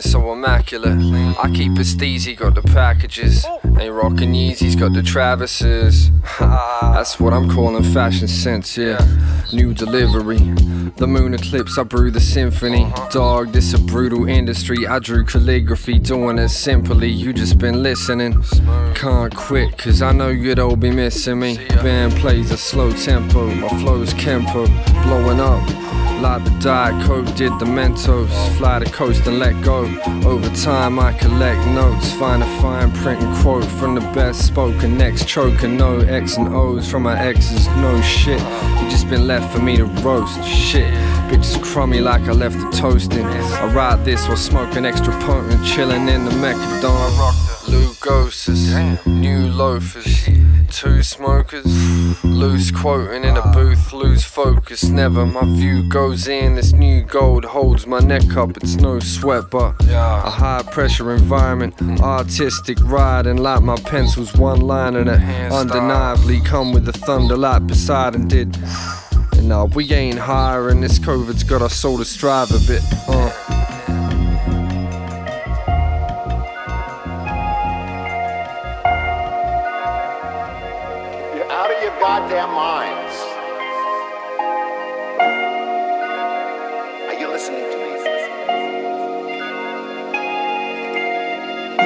[0.01, 0.97] So immaculate.
[1.37, 3.45] I keep it steezy, got the packages.
[3.79, 6.11] Ain't rocking Yeezys, got the Travises.
[6.39, 8.99] That's what I'm calling fashion sense, yeah.
[9.51, 10.39] New delivery.
[10.97, 12.91] The moon eclipse, I brew the symphony.
[13.11, 14.87] Dog, this a brutal industry.
[14.87, 17.09] I drew calligraphy, doing it simply.
[17.09, 18.43] You just been listening.
[18.95, 21.57] Can't quit, cause I know you'd all be missing me.
[21.81, 24.67] Band plays a slow tempo, my flow's Kempo,
[25.03, 25.67] blowing up.
[26.21, 29.82] Like the Diet Coke did the Mentos, fly the coast and let go.
[30.25, 34.97] Over time, I collect notes, find a fine print and quote from the best spoken.
[34.97, 38.39] Next choking, no X and O's from my exes, no shit.
[38.39, 40.93] You just been left for me to roast, shit.
[41.29, 43.25] Bitches crummy like I left the toasting.
[43.25, 47.33] I ride this while smoking extra potent, chilling in the Mechadon.
[47.67, 50.27] Lugoses, new loafers,
[50.69, 51.65] two smokers,
[52.43, 54.83] loose quoting in a booth, lose focus.
[54.83, 56.55] Never my view goes in.
[56.55, 58.57] This new gold holds my neck up.
[58.57, 65.05] It's no sweat, but a high pressure environment, artistic riding like my pencils, one liner
[65.05, 68.57] that undeniably come with the thunder like Poseidon did.
[69.37, 70.81] And nah, we ain't hiring.
[70.81, 72.83] This COVID's got our soul to strive a bit.
[73.07, 73.52] Uh.
[82.13, 83.15] Goddamn minds.
[87.09, 87.89] Are you listening to me?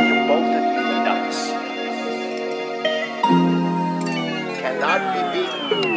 [0.06, 1.40] You're both of you nuts.
[4.60, 5.96] Cannot be beaten.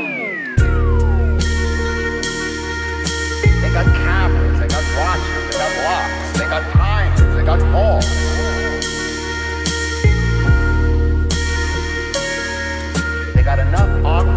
[3.62, 8.29] They got cameras, they got watches, they got locks, they got timers, they got malls.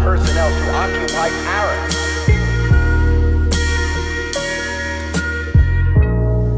[0.04, 1.94] Personnel to occupy Paris.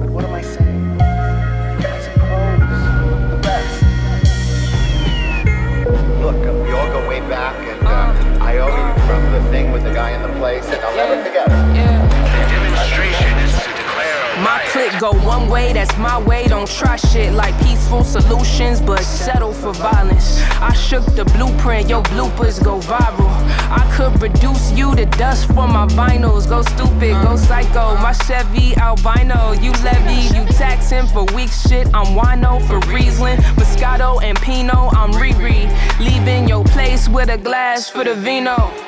[0.01, 1.01] But what am I saying?
[1.01, 2.59] I suppose
[3.31, 3.83] the best.
[6.21, 9.71] Look, uh, we all go way back, and uh, I owe you from the thing
[9.71, 11.53] with the guy in the place, and I'll never forget it.
[12.51, 16.49] demonstration is to declare My clique go one way, that's my way.
[16.49, 20.43] Don't try shit like peaceful solutions, but settle for violence.
[20.61, 23.26] I shook the blueprint, your bloopers go viral.
[23.69, 26.49] I could reduce you to dust for my vinyls.
[26.49, 27.97] Go stupid, go psycho.
[27.97, 31.89] My Chevy albino, you levy, you taxing for weak shit.
[31.95, 34.95] I'm wino for Riesling, Moscato and Pinot.
[34.95, 35.67] I'm Riri,
[35.99, 38.86] leaving your place with a glass for the vino.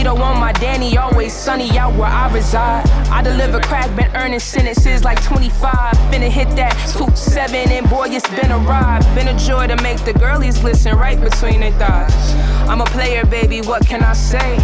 [0.00, 2.88] DeVito on my Danny, always sunny out where I reside.
[3.10, 5.94] I deliver crack, been earning sentences like 25.
[6.10, 9.02] Finna hit that 2-7, and boy, it's been a ride.
[9.14, 12.34] Been a joy to make the girlies glisten right between their thighs.
[12.68, 14.56] I'm a player, baby, what can I say?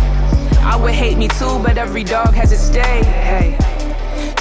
[0.61, 3.05] I would hate me too, but every dog has its day.
[3.05, 3.76] Hey.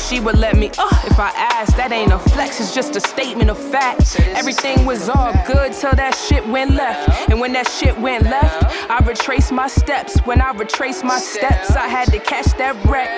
[0.07, 1.77] She would let me, uh, if I asked.
[1.77, 4.19] That ain't a flex, it's just a statement of fact.
[4.35, 7.29] Everything was all good till that shit went left.
[7.29, 10.19] And when that shit went left, I retraced my steps.
[10.19, 13.09] When I retraced my steps, I had to catch that wreck.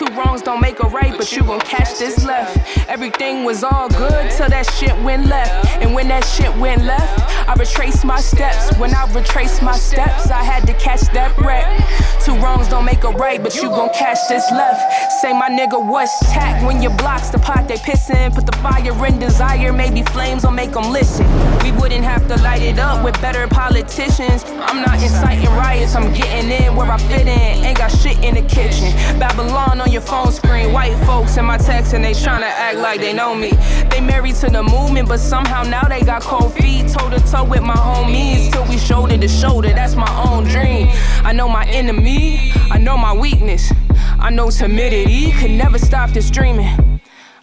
[0.00, 2.56] Two wrongs don't make a right, but you gon' catch this left.
[2.88, 5.68] Everything was all good till that shit went left.
[5.82, 8.74] And when that shit went left, I retraced my steps.
[8.78, 11.66] When I retraced my steps, I had to catch that wreck.
[12.24, 15.12] Two wrongs don't make a right, but you gon' catch this left.
[15.20, 18.34] Say my nigga, what's tack when your blocks the pot they pissin'?
[18.34, 21.26] Put the fire in desire, maybe flames will make them listen.
[21.62, 24.44] We wouldn't have to light it up with better politicians.
[24.46, 27.64] I'm not inciting riots, I'm getting in where I fit in.
[27.66, 28.92] Ain't got shit in the kitchen.
[29.18, 33.00] Babylon on your phone screen, white folks in my text and they tryna act like
[33.00, 33.50] they know me.
[33.90, 36.88] They married to the movement, but somehow now they got cold feet.
[36.88, 39.68] Toe to toe with my homies till we shoulder to shoulder.
[39.68, 40.88] That's my own dream.
[41.24, 43.72] I know my enemy, I know my weakness.
[44.18, 46.99] I know timidity could never stop this dreaming.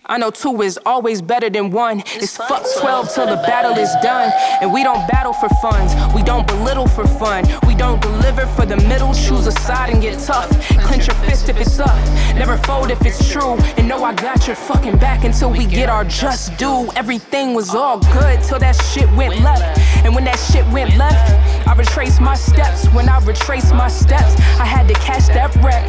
[0.09, 2.01] I know two is always better than one.
[2.15, 4.31] It's fuck 12 till the battle is done.
[4.61, 7.43] And we don't battle for funds, we don't belittle for fun.
[7.67, 10.49] We don't deliver for the middle, choose a side and get tough.
[10.85, 11.97] Clench your fist if it's up,
[12.35, 13.57] never fold if it's true.
[13.75, 16.89] And know I got your fucking back until we get our just due.
[16.95, 19.77] Everything was all good till that shit went left.
[20.05, 21.31] And when that shit went left,
[21.67, 22.87] I retraced my steps.
[22.93, 25.85] When I retraced my steps, I had to catch that wreck.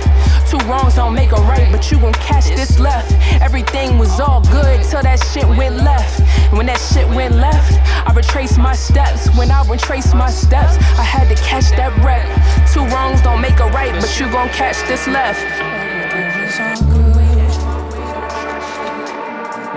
[0.50, 3.12] Two wrongs don't make a right, but you gon' catch this left.
[3.40, 6.20] Everything was all good till that shit went left.
[6.52, 7.72] When that shit went left,
[8.08, 9.28] I retraced my steps.
[9.36, 12.26] When I retraced my steps, I had to catch that wreck.
[12.72, 15.44] Two wrongs don't make a right, but you gon' catch this left.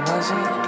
[0.07, 0.51] Was it?
[0.51, 0.60] Or was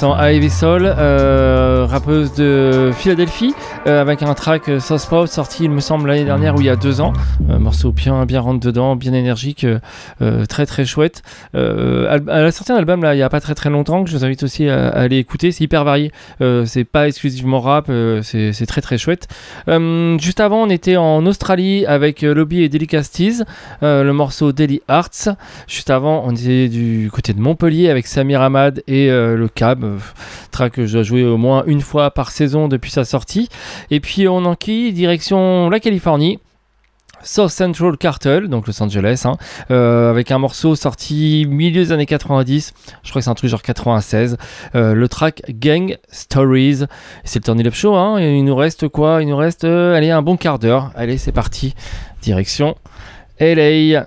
[0.00, 3.54] l'instant Ivy euh, rappeuse de Philadelphie,
[3.86, 6.66] euh, avec un track euh, South Proud sorti il me semble l'année dernière ou il
[6.66, 7.12] y a deux ans.
[7.48, 9.78] Euh, morceau bien, bien rentre dedans, bien énergique, euh,
[10.22, 11.22] euh, très très chouette.
[11.54, 14.10] Euh, elle a sorti un album là il y a pas très très longtemps que
[14.10, 16.12] je vous invite aussi à, aller écouter, c'est hyper varié.
[16.40, 19.28] Euh, c'est pas exclusivement rap, euh, c'est très très chouette.
[19.68, 23.42] Euh, juste avant on était en Australie avec euh, Lobby et Delicacies,
[23.82, 25.28] euh, le morceau Daily Arts.
[25.66, 29.84] Juste avant on était du côté de Montpellier avec Samir Ahmad et euh, le Cab,
[29.84, 29.98] euh,
[30.50, 33.48] track que dois jouer au moins une fois par saison depuis sa sortie.
[33.90, 36.38] Et puis on enquille direction la Californie.
[37.22, 39.36] South Central Cartel, donc Los Angeles, hein,
[39.70, 43.50] euh, avec un morceau sorti milieu des années 90, je crois que c'est un truc
[43.50, 44.36] genre 96,
[44.74, 46.84] euh, le track Gang Stories.
[47.24, 49.22] C'est le Turn Up Show, hein, il nous reste quoi?
[49.22, 50.92] Il nous reste, euh, allez, un bon quart d'heure.
[50.94, 51.74] Allez, c'est parti,
[52.22, 52.76] direction
[53.38, 54.04] LA.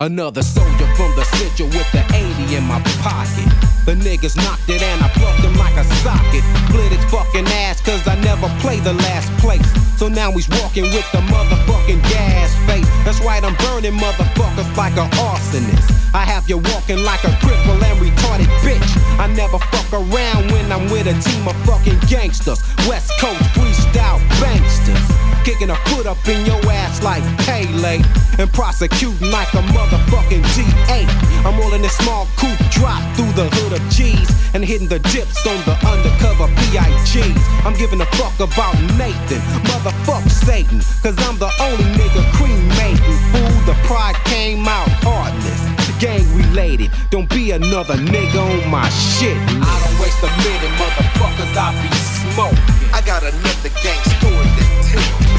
[0.00, 3.71] Another soldier from the central with the 80 in my pocket.
[3.84, 6.44] The niggas knocked it and I plucked him like a socket.
[6.70, 9.66] Split his fucking ass cause I never play the last place.
[9.98, 12.86] So now he's walking with the motherfucking gas face.
[13.04, 15.90] That's right, I'm burning motherfuckers like an arsonist.
[16.14, 18.90] I have you walking like a cripple and retarded bitch.
[19.18, 22.62] I never fuck around when I'm with a team of fucking gangsters.
[22.86, 25.06] West Coast freestyle banksters.
[25.44, 27.98] Kicking a foot up in your ass like Pele.
[28.38, 31.46] And prosecuting like a motherfucking G8.
[31.46, 34.28] I'm rolling this small coupe drop through the hood of G's.
[34.54, 37.40] And hitting the dips on the undercover PIGs.
[37.64, 39.40] I'm giving a fuck about Nathan.
[39.64, 40.80] Motherfuck Satan.
[41.02, 43.18] Cause I'm the only nigga cremating.
[43.32, 45.60] Fool, the pride came out heartless.
[45.98, 46.90] Gang related.
[47.10, 49.36] Don't be another nigga on my shit.
[49.38, 51.54] I don't waste a minute, motherfuckers.
[51.56, 52.58] I be smoking.
[52.92, 55.32] I got another gang story to tell.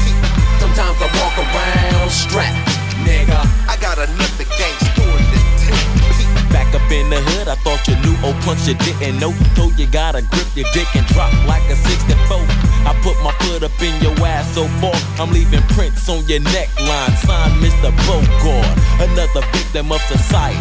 [0.58, 2.56] Sometimes I walk around strapped,
[3.04, 3.38] nigga.
[3.68, 4.33] I got another
[6.94, 8.14] in the hood, I thought you knew.
[8.22, 9.34] Oh, punch you didn't know.
[9.58, 12.38] Told you gotta grip your dick and drop like a 64.
[12.86, 16.40] I put my foot up in your ass so far, I'm leaving prints on your
[16.40, 17.14] neckline.
[17.26, 17.90] Signed Mr.
[18.06, 20.58] Bogart, another victim of society.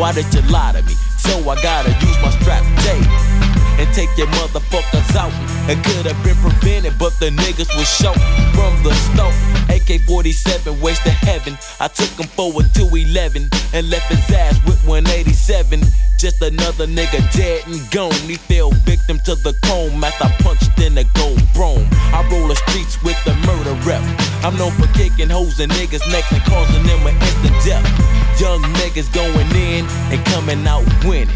[0.00, 0.94] Why did you lie to me?
[1.18, 5.32] So I gotta use my strap tape and take your motherfuckers out.
[5.68, 8.14] It could have been prevented, but the niggas was show
[8.54, 9.34] from the stove.
[9.70, 11.56] AK 47 waste to heaven.
[11.78, 15.80] I took him forward to 11 and left his ass with 187.
[16.18, 18.12] Just another nigga dead and gone.
[18.28, 21.88] He fell victim to the comb as I punched in the gold chrome.
[22.12, 24.02] I roll the streets with the murder rep.
[24.44, 28.40] I'm known for kicking hoes and niggas' necks and causing them an instant death.
[28.40, 31.30] Young niggas going in and coming out winning.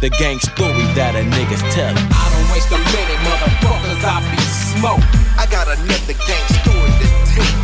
[0.00, 1.96] The gang story that a niggas tellin'.
[1.96, 4.04] I don't waste a minute, motherfuckers.
[4.04, 4.36] I be
[4.76, 5.24] smoking.
[5.40, 7.54] I got another gang story to tell.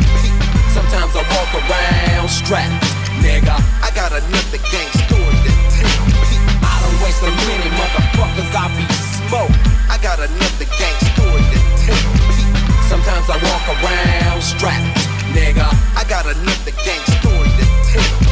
[0.73, 2.73] Sometimes I walk around strapped,
[3.21, 3.53] nigga.
[3.85, 6.01] I got another gang story to tell.
[6.65, 8.49] I don't waste a minute, motherfuckers.
[8.57, 8.85] I be
[9.21, 9.61] smoking.
[9.91, 12.05] I got another gang story to tell.
[12.25, 12.41] Me.
[12.89, 14.97] Sometimes I walk around strapped,
[15.37, 15.67] nigga.
[15.93, 18.30] I got another gang story to tell.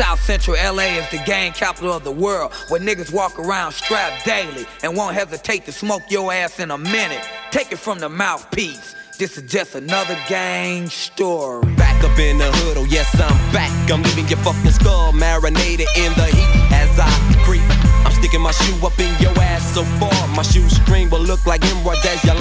[0.00, 4.24] South Central LA is the gang capital of the world, where niggas walk around strapped
[4.24, 7.22] daily and won't hesitate to smoke your ass in a minute.
[7.50, 8.94] Take it from the mouthpiece.
[9.18, 11.74] This is just another gang story.
[11.74, 13.70] Back up in the hood, oh yes, I'm back.
[13.90, 17.12] I'm leaving your fucking skull marinated in the heat as I
[17.44, 17.60] creep.
[18.06, 20.16] I'm sticking my shoe up in your ass so far.
[20.28, 22.39] My shoestring will look like hemorrhoids as you're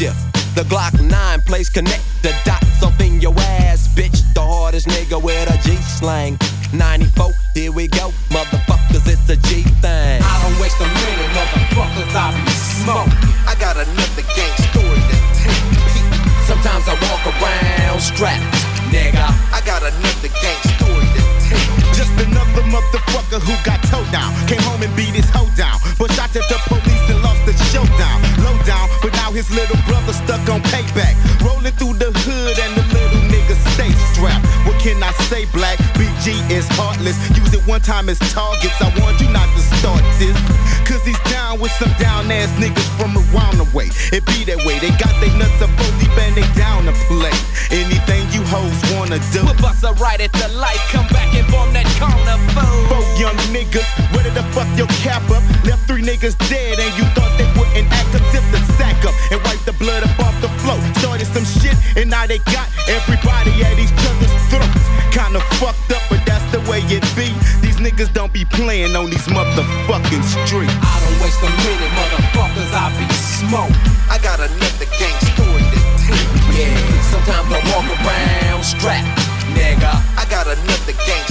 [0.00, 0.16] shift.
[0.56, 3.34] The Glock 9 plays connect the dots up in your
[3.68, 4.18] ass, bitch.
[4.32, 6.38] The hardest nigga with a G slang.
[6.72, 10.22] 94, here we go, motherfuckers, it's a G thing.
[10.24, 13.12] I don't waste a minute, motherfuckers, I be smoking.
[13.44, 15.60] I got another gang story to tell.
[16.48, 18.48] Sometimes I walk around strapped,
[37.70, 38.74] one time as targets.
[38.82, 40.34] I warned you not to start this.
[40.82, 43.94] Cause he's down with some down ass niggas from around the way.
[44.10, 44.82] It be that way.
[44.82, 47.30] They got they nuts up fully bend they down to play.
[47.70, 49.46] Anything you hoes wanna do.
[49.46, 52.74] We'll bust a right at the light, come back and bomb that corner fool.
[52.90, 55.46] Four young niggas, ready to fuck your cap up.
[55.62, 58.24] Left three niggas dead and you thought they wouldn't act up.
[58.34, 60.82] Zip the sack up and wipe the blood up off the floor.
[60.98, 63.94] Started some shit and now they got everybody at each
[68.00, 70.72] niggas don't be playing on these motherfucking streets.
[70.80, 73.76] I don't waste a minute, motherfuckers, I be smoke.
[74.08, 76.56] I got another gang story to tell.
[76.56, 76.76] Yeah,
[77.12, 79.06] sometimes I walk around strapped,
[79.52, 79.92] nigga.
[80.16, 81.29] I got another gang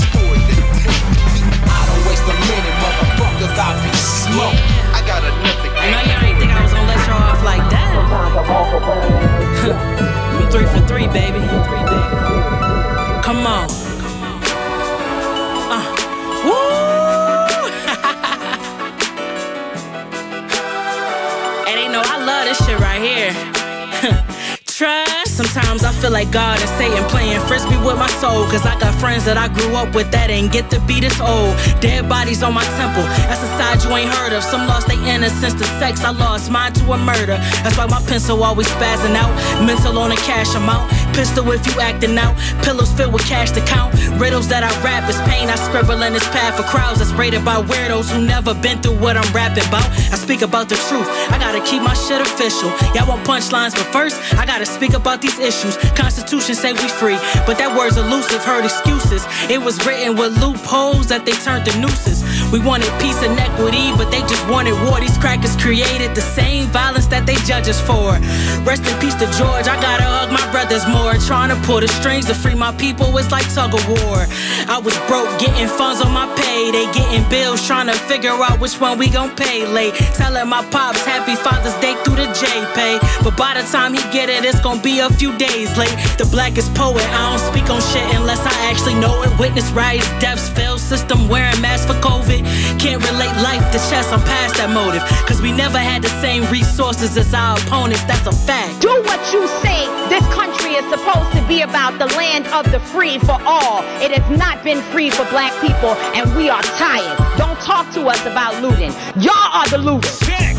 [26.32, 28.46] God and Satan playing frisbee with my soul.
[28.46, 31.20] Cause I got friends that I grew up with that ain't get to be this
[31.20, 31.58] old.
[31.82, 33.04] Dead bodies on my temple.
[33.26, 34.44] That's a side you ain't heard of.
[34.44, 36.04] Some lost their innocence to sex.
[36.04, 37.38] I lost mine to a murder.
[37.66, 39.34] That's why my pencil always spazzing out.
[39.66, 40.92] Mental on a cash amount.
[41.14, 42.36] Pistol if you acting out.
[42.64, 43.94] Pillows filled with cash to count.
[44.20, 45.50] Riddles that I rap is pain.
[45.50, 48.98] I scribble in this path for crowds that's rated by weirdos who never been through
[49.00, 49.88] what I'm rapping about.
[50.14, 51.08] I speak about the truth.
[51.32, 52.70] I gotta keep my shit official.
[52.94, 55.78] Y'all want punchlines, but first I gotta speak about these issues.
[55.96, 58.44] Constitution say we free, but that word's elusive.
[58.44, 59.26] Heard excuses.
[59.50, 62.24] It was written with loopholes that they turned to nooses.
[62.52, 65.00] We wanted peace and equity, but they just wanted war.
[65.00, 68.18] These crackers created the same violence that they judge us for.
[68.66, 69.70] Rest in peace to George.
[69.70, 71.14] I gotta hug my brothers more.
[71.30, 74.26] Trying to pull the strings to free my people is like tug of war.
[74.66, 76.72] I was broke, getting funds on my pay.
[76.74, 79.94] They getting bills, trying to figure out which one we gon' pay late.
[80.18, 82.98] Telling my pops happy Father's Day through the J pay.
[83.22, 85.94] But by the time he get it, it's gonna be a few days late.
[86.18, 89.30] The blackest poet, I don't speak on shit unless I actually know it.
[89.38, 92.39] Witness riots, deaths, failed system, wearing masks for COVID.
[92.80, 95.04] Can't relate life to chess, I'm past that motive.
[95.28, 98.82] Cause we never had the same resources as our opponents, that's a fact.
[98.82, 99.88] Do what you say.
[100.10, 103.84] This country is supposed to be about the land of the free for all.
[104.02, 107.18] It has not been free for black people, and we are tired.
[107.38, 108.92] Don't talk to us about looting.
[109.22, 110.12] Y'all are the looters.
[110.20, 110.58] Sick.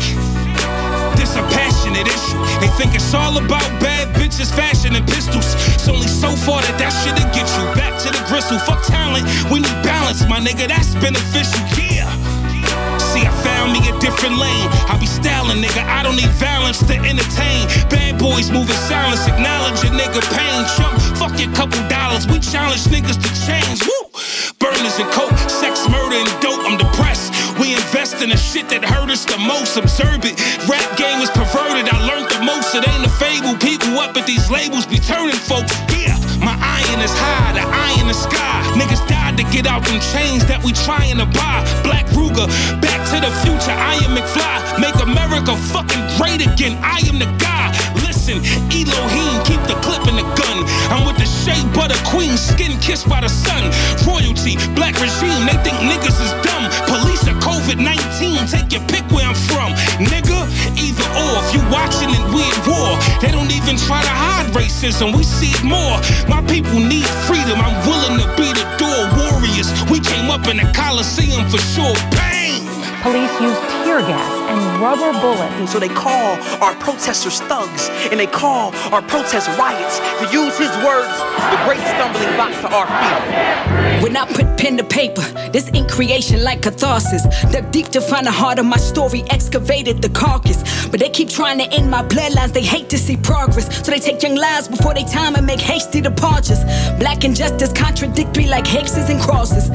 [1.17, 2.39] This a passionate issue.
[2.59, 5.53] They think it's all about bad bitches, fashion, and pistols.
[5.73, 8.57] It's only so far that that shit'll get you back to the gristle.
[8.59, 9.80] Fuck talent, we need
[10.11, 10.67] balance, my nigga.
[10.67, 11.59] That's beneficial.
[11.79, 12.09] Yeah.
[13.11, 14.67] See, I found me a different lane.
[14.87, 15.83] I be styling, nigga.
[15.83, 17.67] I don't need violence to entertain.
[17.89, 20.63] Bad boys moving silence, acknowledge a nigga pain.
[20.75, 22.27] Chump, fuck your couple dollars.
[22.27, 23.83] We challenge niggas to change.
[23.83, 24.11] Woo!
[24.59, 26.63] Burners and coke, sex, murder, and dope.
[26.67, 27.31] I'm depressed.
[27.59, 29.77] We invest in the shit that hurt us the most.
[29.77, 30.35] Observe it.
[30.67, 31.87] Rap game is perverted.
[31.87, 32.75] I learned the most.
[32.75, 33.55] It ain't a fable.
[33.59, 35.75] People up at these labels be turning folks.
[35.91, 38.63] Yeah, my iron is high, the eye in the sky.
[38.79, 39.10] Niggas
[39.51, 41.59] get out them chains that we trying to buy.
[41.83, 42.47] Black Ruger,
[42.79, 43.75] back to the future.
[43.75, 44.79] I am McFly.
[44.79, 46.79] Make America fucking great again.
[46.79, 47.67] I am the guy.
[48.07, 48.39] Listen,
[48.71, 50.57] Elohim, keep the clip in the gun.
[50.87, 53.67] I'm with the Shea Butter Queen, skin kissed by the sun.
[54.07, 56.71] Royalty, black regime, they think niggas is dumb.
[56.87, 59.75] Police are COVID 19, take your pick where I'm from.
[59.99, 60.47] Nigga,
[60.79, 62.95] either or, if you watching it, we at war.
[63.19, 65.99] They don't even try to hide racism, we see it more.
[66.31, 69.20] My people need freedom, I'm willing to be the door
[69.51, 69.83] warriors.
[69.89, 71.93] We came up in the Coliseum for sure.
[72.11, 72.30] Bang!
[73.01, 75.71] Police used tear gas and rubber bullets.
[75.71, 79.97] So they call our protesters thugs, and they call our protests riots.
[80.19, 81.09] To use his words,
[81.49, 84.03] the great stumbling block to our feet.
[84.03, 85.21] When I put pen to paper,
[85.51, 87.23] this ink creation like catharsis.
[87.51, 90.61] Dug deep to find the heart of my story, excavated the carcass.
[90.89, 93.83] But they keep trying to end my bloodlines, they hate to see progress.
[93.85, 96.63] So they take young lives before they time and make hasty departures.
[96.99, 99.69] Black injustice contradictory like hexes and crosses.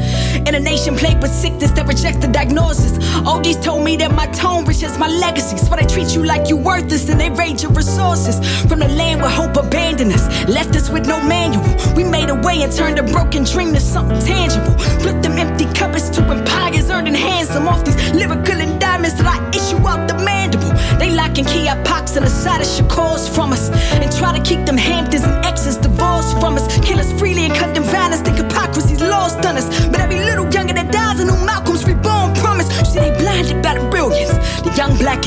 [0.46, 2.98] In a nation plagued with sickness that rejects the diagnosis.
[3.24, 5.56] OGs told me that my tone riches my legacy.
[5.56, 8.36] So they treat you like you worthless and they raid your resources.
[8.68, 11.64] From the land where hope abandoned us, left us with no manual.
[11.94, 14.76] We made a way and turned a broken dream to something tangible.
[15.00, 19.86] Flip them empty cupboards to empires, earning handsome off these lyrical endowments that I issue
[19.86, 20.72] out the mandible.
[20.98, 23.70] They locking key our pox and a side of Shakur's from us.
[23.92, 25.45] And try to keep them Hamptons and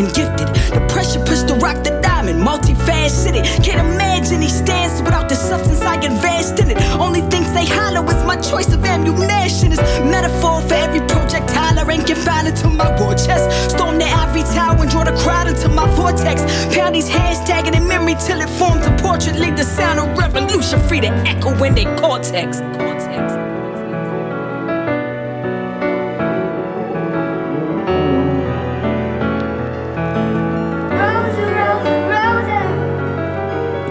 [0.07, 0.47] gifted.
[0.71, 3.43] The pressure pushed the rock, the diamond, multifaceted.
[3.63, 6.77] Can't imagine he stands without the substance I invest in it.
[6.99, 9.71] Only things they hollow is my choice of ammunition.
[9.71, 13.71] Is metaphor for every projectile I ain't confined into my war chest.
[13.71, 16.41] Storm the ivory tower and draw the crowd into my vortex.
[16.75, 19.35] Pound these hashtagging in memory till it forms a portrait.
[19.37, 22.59] Leave the sound of revolution free to echo in their cortex.
[22.77, 23.48] cortex.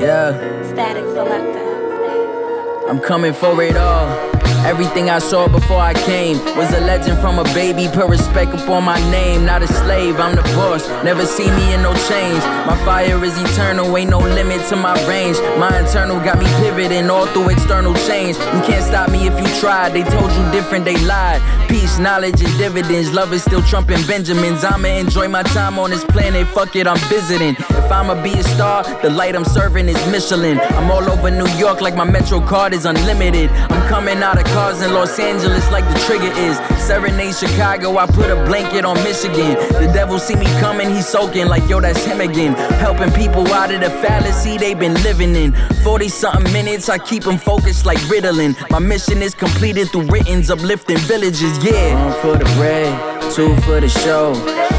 [0.09, 0.33] Yeah.
[0.65, 2.89] Statik Selektah.
[2.89, 4.38] I'm coming for it all.
[4.67, 7.89] Everything I saw before I came was a legend from a baby.
[7.89, 10.19] Put respect upon my name, not a slave.
[10.21, 10.87] I'm the boss.
[11.05, 12.43] Never see me in no change.
[12.67, 15.39] My fire is eternal, ain't no limit to my range.
[15.59, 18.37] My internal got me pivoting all through external change.
[18.37, 19.93] You can't stop me if you tried.
[19.93, 21.41] They told you different, they lied.
[21.69, 23.13] Peace, knowledge, and dividends.
[23.13, 24.65] Love is still trumping Benjamins.
[24.65, 26.47] I'ma enjoy my time on this planet.
[26.49, 27.55] Fuck it, I'm visiting.
[27.55, 30.59] If I'ma be a star, the light I'm serving is Michelin.
[30.61, 33.51] I'm all over New York like my Metro card is unlimited.
[33.51, 36.57] I'm coming out of cars in Los Angeles like the trigger is.
[36.82, 39.55] Serenade Chicago, I put a blanket on Michigan.
[39.80, 42.55] The devil see me coming, he soaking like yo, that's him again.
[42.78, 45.55] Helping people out of the fallacy they been living in.
[45.84, 48.57] 40 something minutes, I keep them focused like Ritalin.
[48.70, 51.94] My mission is completed through writtens, uplifting villages, yeah.
[52.05, 54.34] One for the bread, two for the show.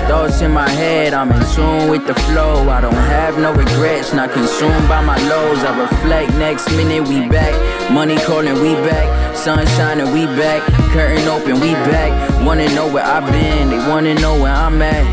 [0.07, 2.67] Thoughts in my head, I'm in tune with the flow.
[2.69, 5.59] I don't have no regrets, not consumed by my lows.
[5.59, 7.53] I reflect next minute, we back.
[7.91, 9.28] Money calling, we back.
[9.39, 10.61] Sun and we back.
[10.91, 12.11] Curtain open, we back.
[12.45, 15.05] Wanna know where I've been, they wanna know where I'm at.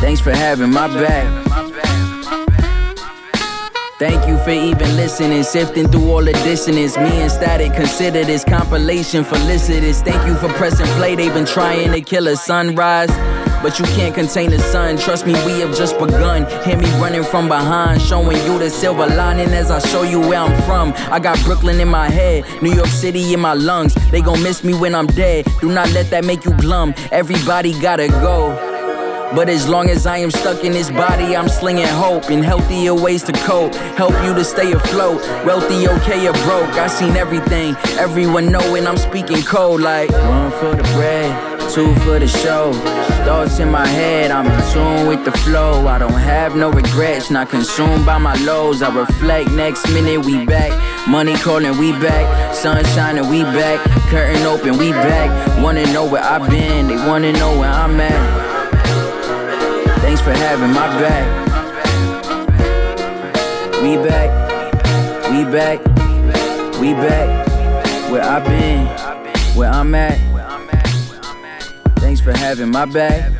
[0.00, 1.26] Thanks for having my back.
[3.98, 6.96] Thank you for even listening, sifting through all the dissonance.
[6.96, 10.02] Me and Statik consider this compilation felicitous.
[10.02, 13.10] Thank you for pressing play, they've been trying to kill a sunrise.
[13.66, 16.46] But you can't contain the sun, trust me, we have just begun.
[16.62, 20.38] Hear me running from behind, showing you the silver lining as I show you where
[20.38, 20.92] I'm from.
[21.12, 23.96] I got Brooklyn in my head, New York City in my lungs.
[24.12, 26.94] They gon' miss me when I'm dead, do not let that make you glum.
[27.10, 28.65] Everybody gotta go.
[29.34, 32.94] But as long as I am stuck in this body, I'm slinging hope and healthier
[32.94, 33.74] ways to cope.
[33.96, 36.70] Help you to stay afloat, wealthy, okay, or broke.
[36.78, 42.18] I seen everything, everyone knowing I'm speaking cold like one for the bread, two for
[42.18, 42.72] the show.
[43.26, 45.86] Thoughts in my head, I'm in tune with the flow.
[45.86, 48.80] I don't have no regrets, not consumed by my lows.
[48.80, 50.70] I reflect next minute, we back.
[51.08, 52.54] Money calling, we back.
[52.54, 53.80] Sun shining, we back.
[54.08, 55.28] Curtain open, we back.
[55.62, 58.45] Wanna know where I've been, they wanna know where I'm at.
[60.26, 61.46] For having my back.
[63.80, 64.30] We back,
[65.30, 65.78] we back,
[66.80, 67.46] we back.
[68.10, 68.86] Where I've been,
[69.56, 70.18] where I'm at.
[72.00, 73.35] Thanks for having my back.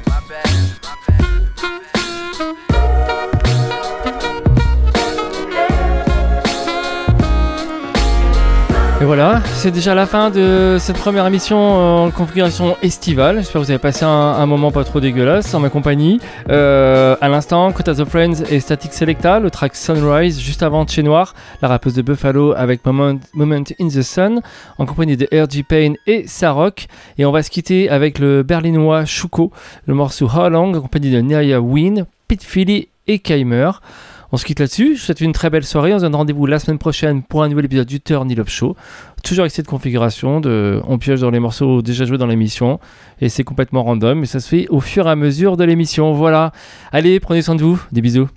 [9.06, 13.36] Voilà, c'est déjà la fin de cette première émission en configuration estivale.
[13.36, 16.18] J'espère que vous avez passé un, moment pas trop dégueulasse en ma compagnie.
[16.50, 21.04] Euh, à l'instant, Quota the Friends et Static Selecta, le track Sunrise, juste avant Chez
[21.04, 24.40] Noir, la rappeuse de Buffalo avec Moment, Moment in the Sun,
[24.76, 26.86] en compagnie de RG Payne et Sarok.
[27.16, 29.52] Et on va se quitter avec le berlinois Shuko,
[29.86, 33.70] le morceau How Long, en compagnie de Neria Wynn, Pete Philly et Keimer.
[34.32, 34.94] On se quitte là-dessus.
[34.94, 35.94] Je vous souhaite une très belle soirée.
[35.94, 38.76] On se donne rendez-vous la semaine prochaine pour un nouvel épisode du Turn Up Show.
[39.22, 42.78] Toujours avec cette configuration de on pioche dans les morceaux déjà joués dans l'émission
[43.20, 46.12] et c'est complètement random mais ça se fait au fur et à mesure de l'émission.
[46.12, 46.52] Voilà.
[46.92, 47.80] Allez, prenez soin de vous.
[47.92, 48.28] Des bisous.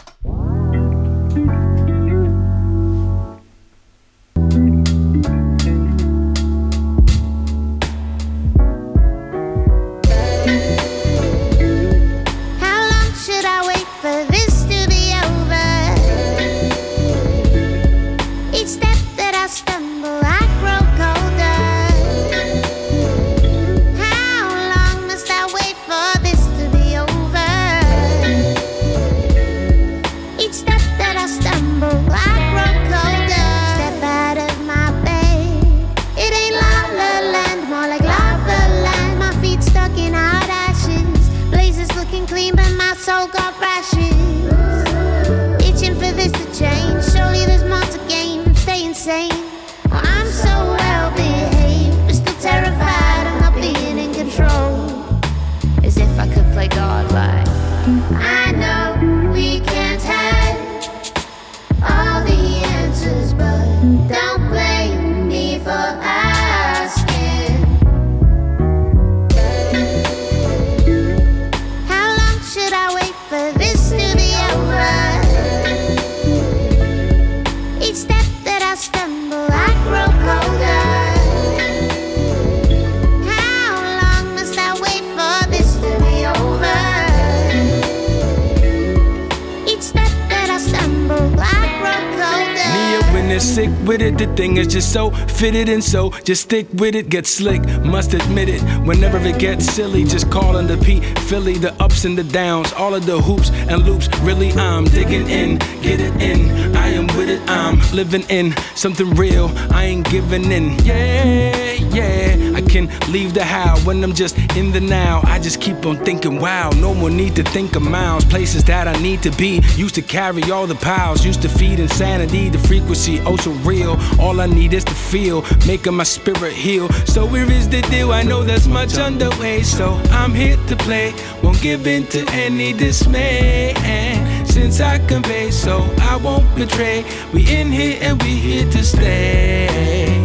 [93.59, 94.17] Sick with it.
[94.17, 97.09] The thing is just so fitted and so just stick with it.
[97.09, 98.61] Get slick, must admit it.
[98.87, 102.71] Whenever it gets silly, just call on the P Philly, the ups and the downs,
[102.73, 104.07] all of the hoops and loops.
[104.19, 106.39] Really, I'm digging in, get it in.
[106.75, 109.51] I am with it, I'm living in something real.
[109.71, 110.65] I ain't giving in.
[110.85, 112.29] Yeah, yeah.
[112.55, 115.21] I can leave the how when I'm just in the now.
[115.23, 118.25] I just keep on thinking, wow, no more need to think of miles.
[118.25, 119.61] Places that I need to be.
[119.75, 123.37] Used to carry all the piles, used to feed insanity, the frequency, oh
[123.67, 123.97] real.
[124.19, 126.89] All I need is to feel, making my spirit heal.
[127.05, 128.11] So where is the deal?
[128.11, 131.13] I know that's much underway, so I'm here to play.
[131.43, 133.73] Won't give in to any dismay.
[133.77, 137.05] And since I convey, so I won't betray.
[137.33, 140.17] We in here and we here to stay.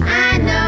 [0.00, 0.67] I know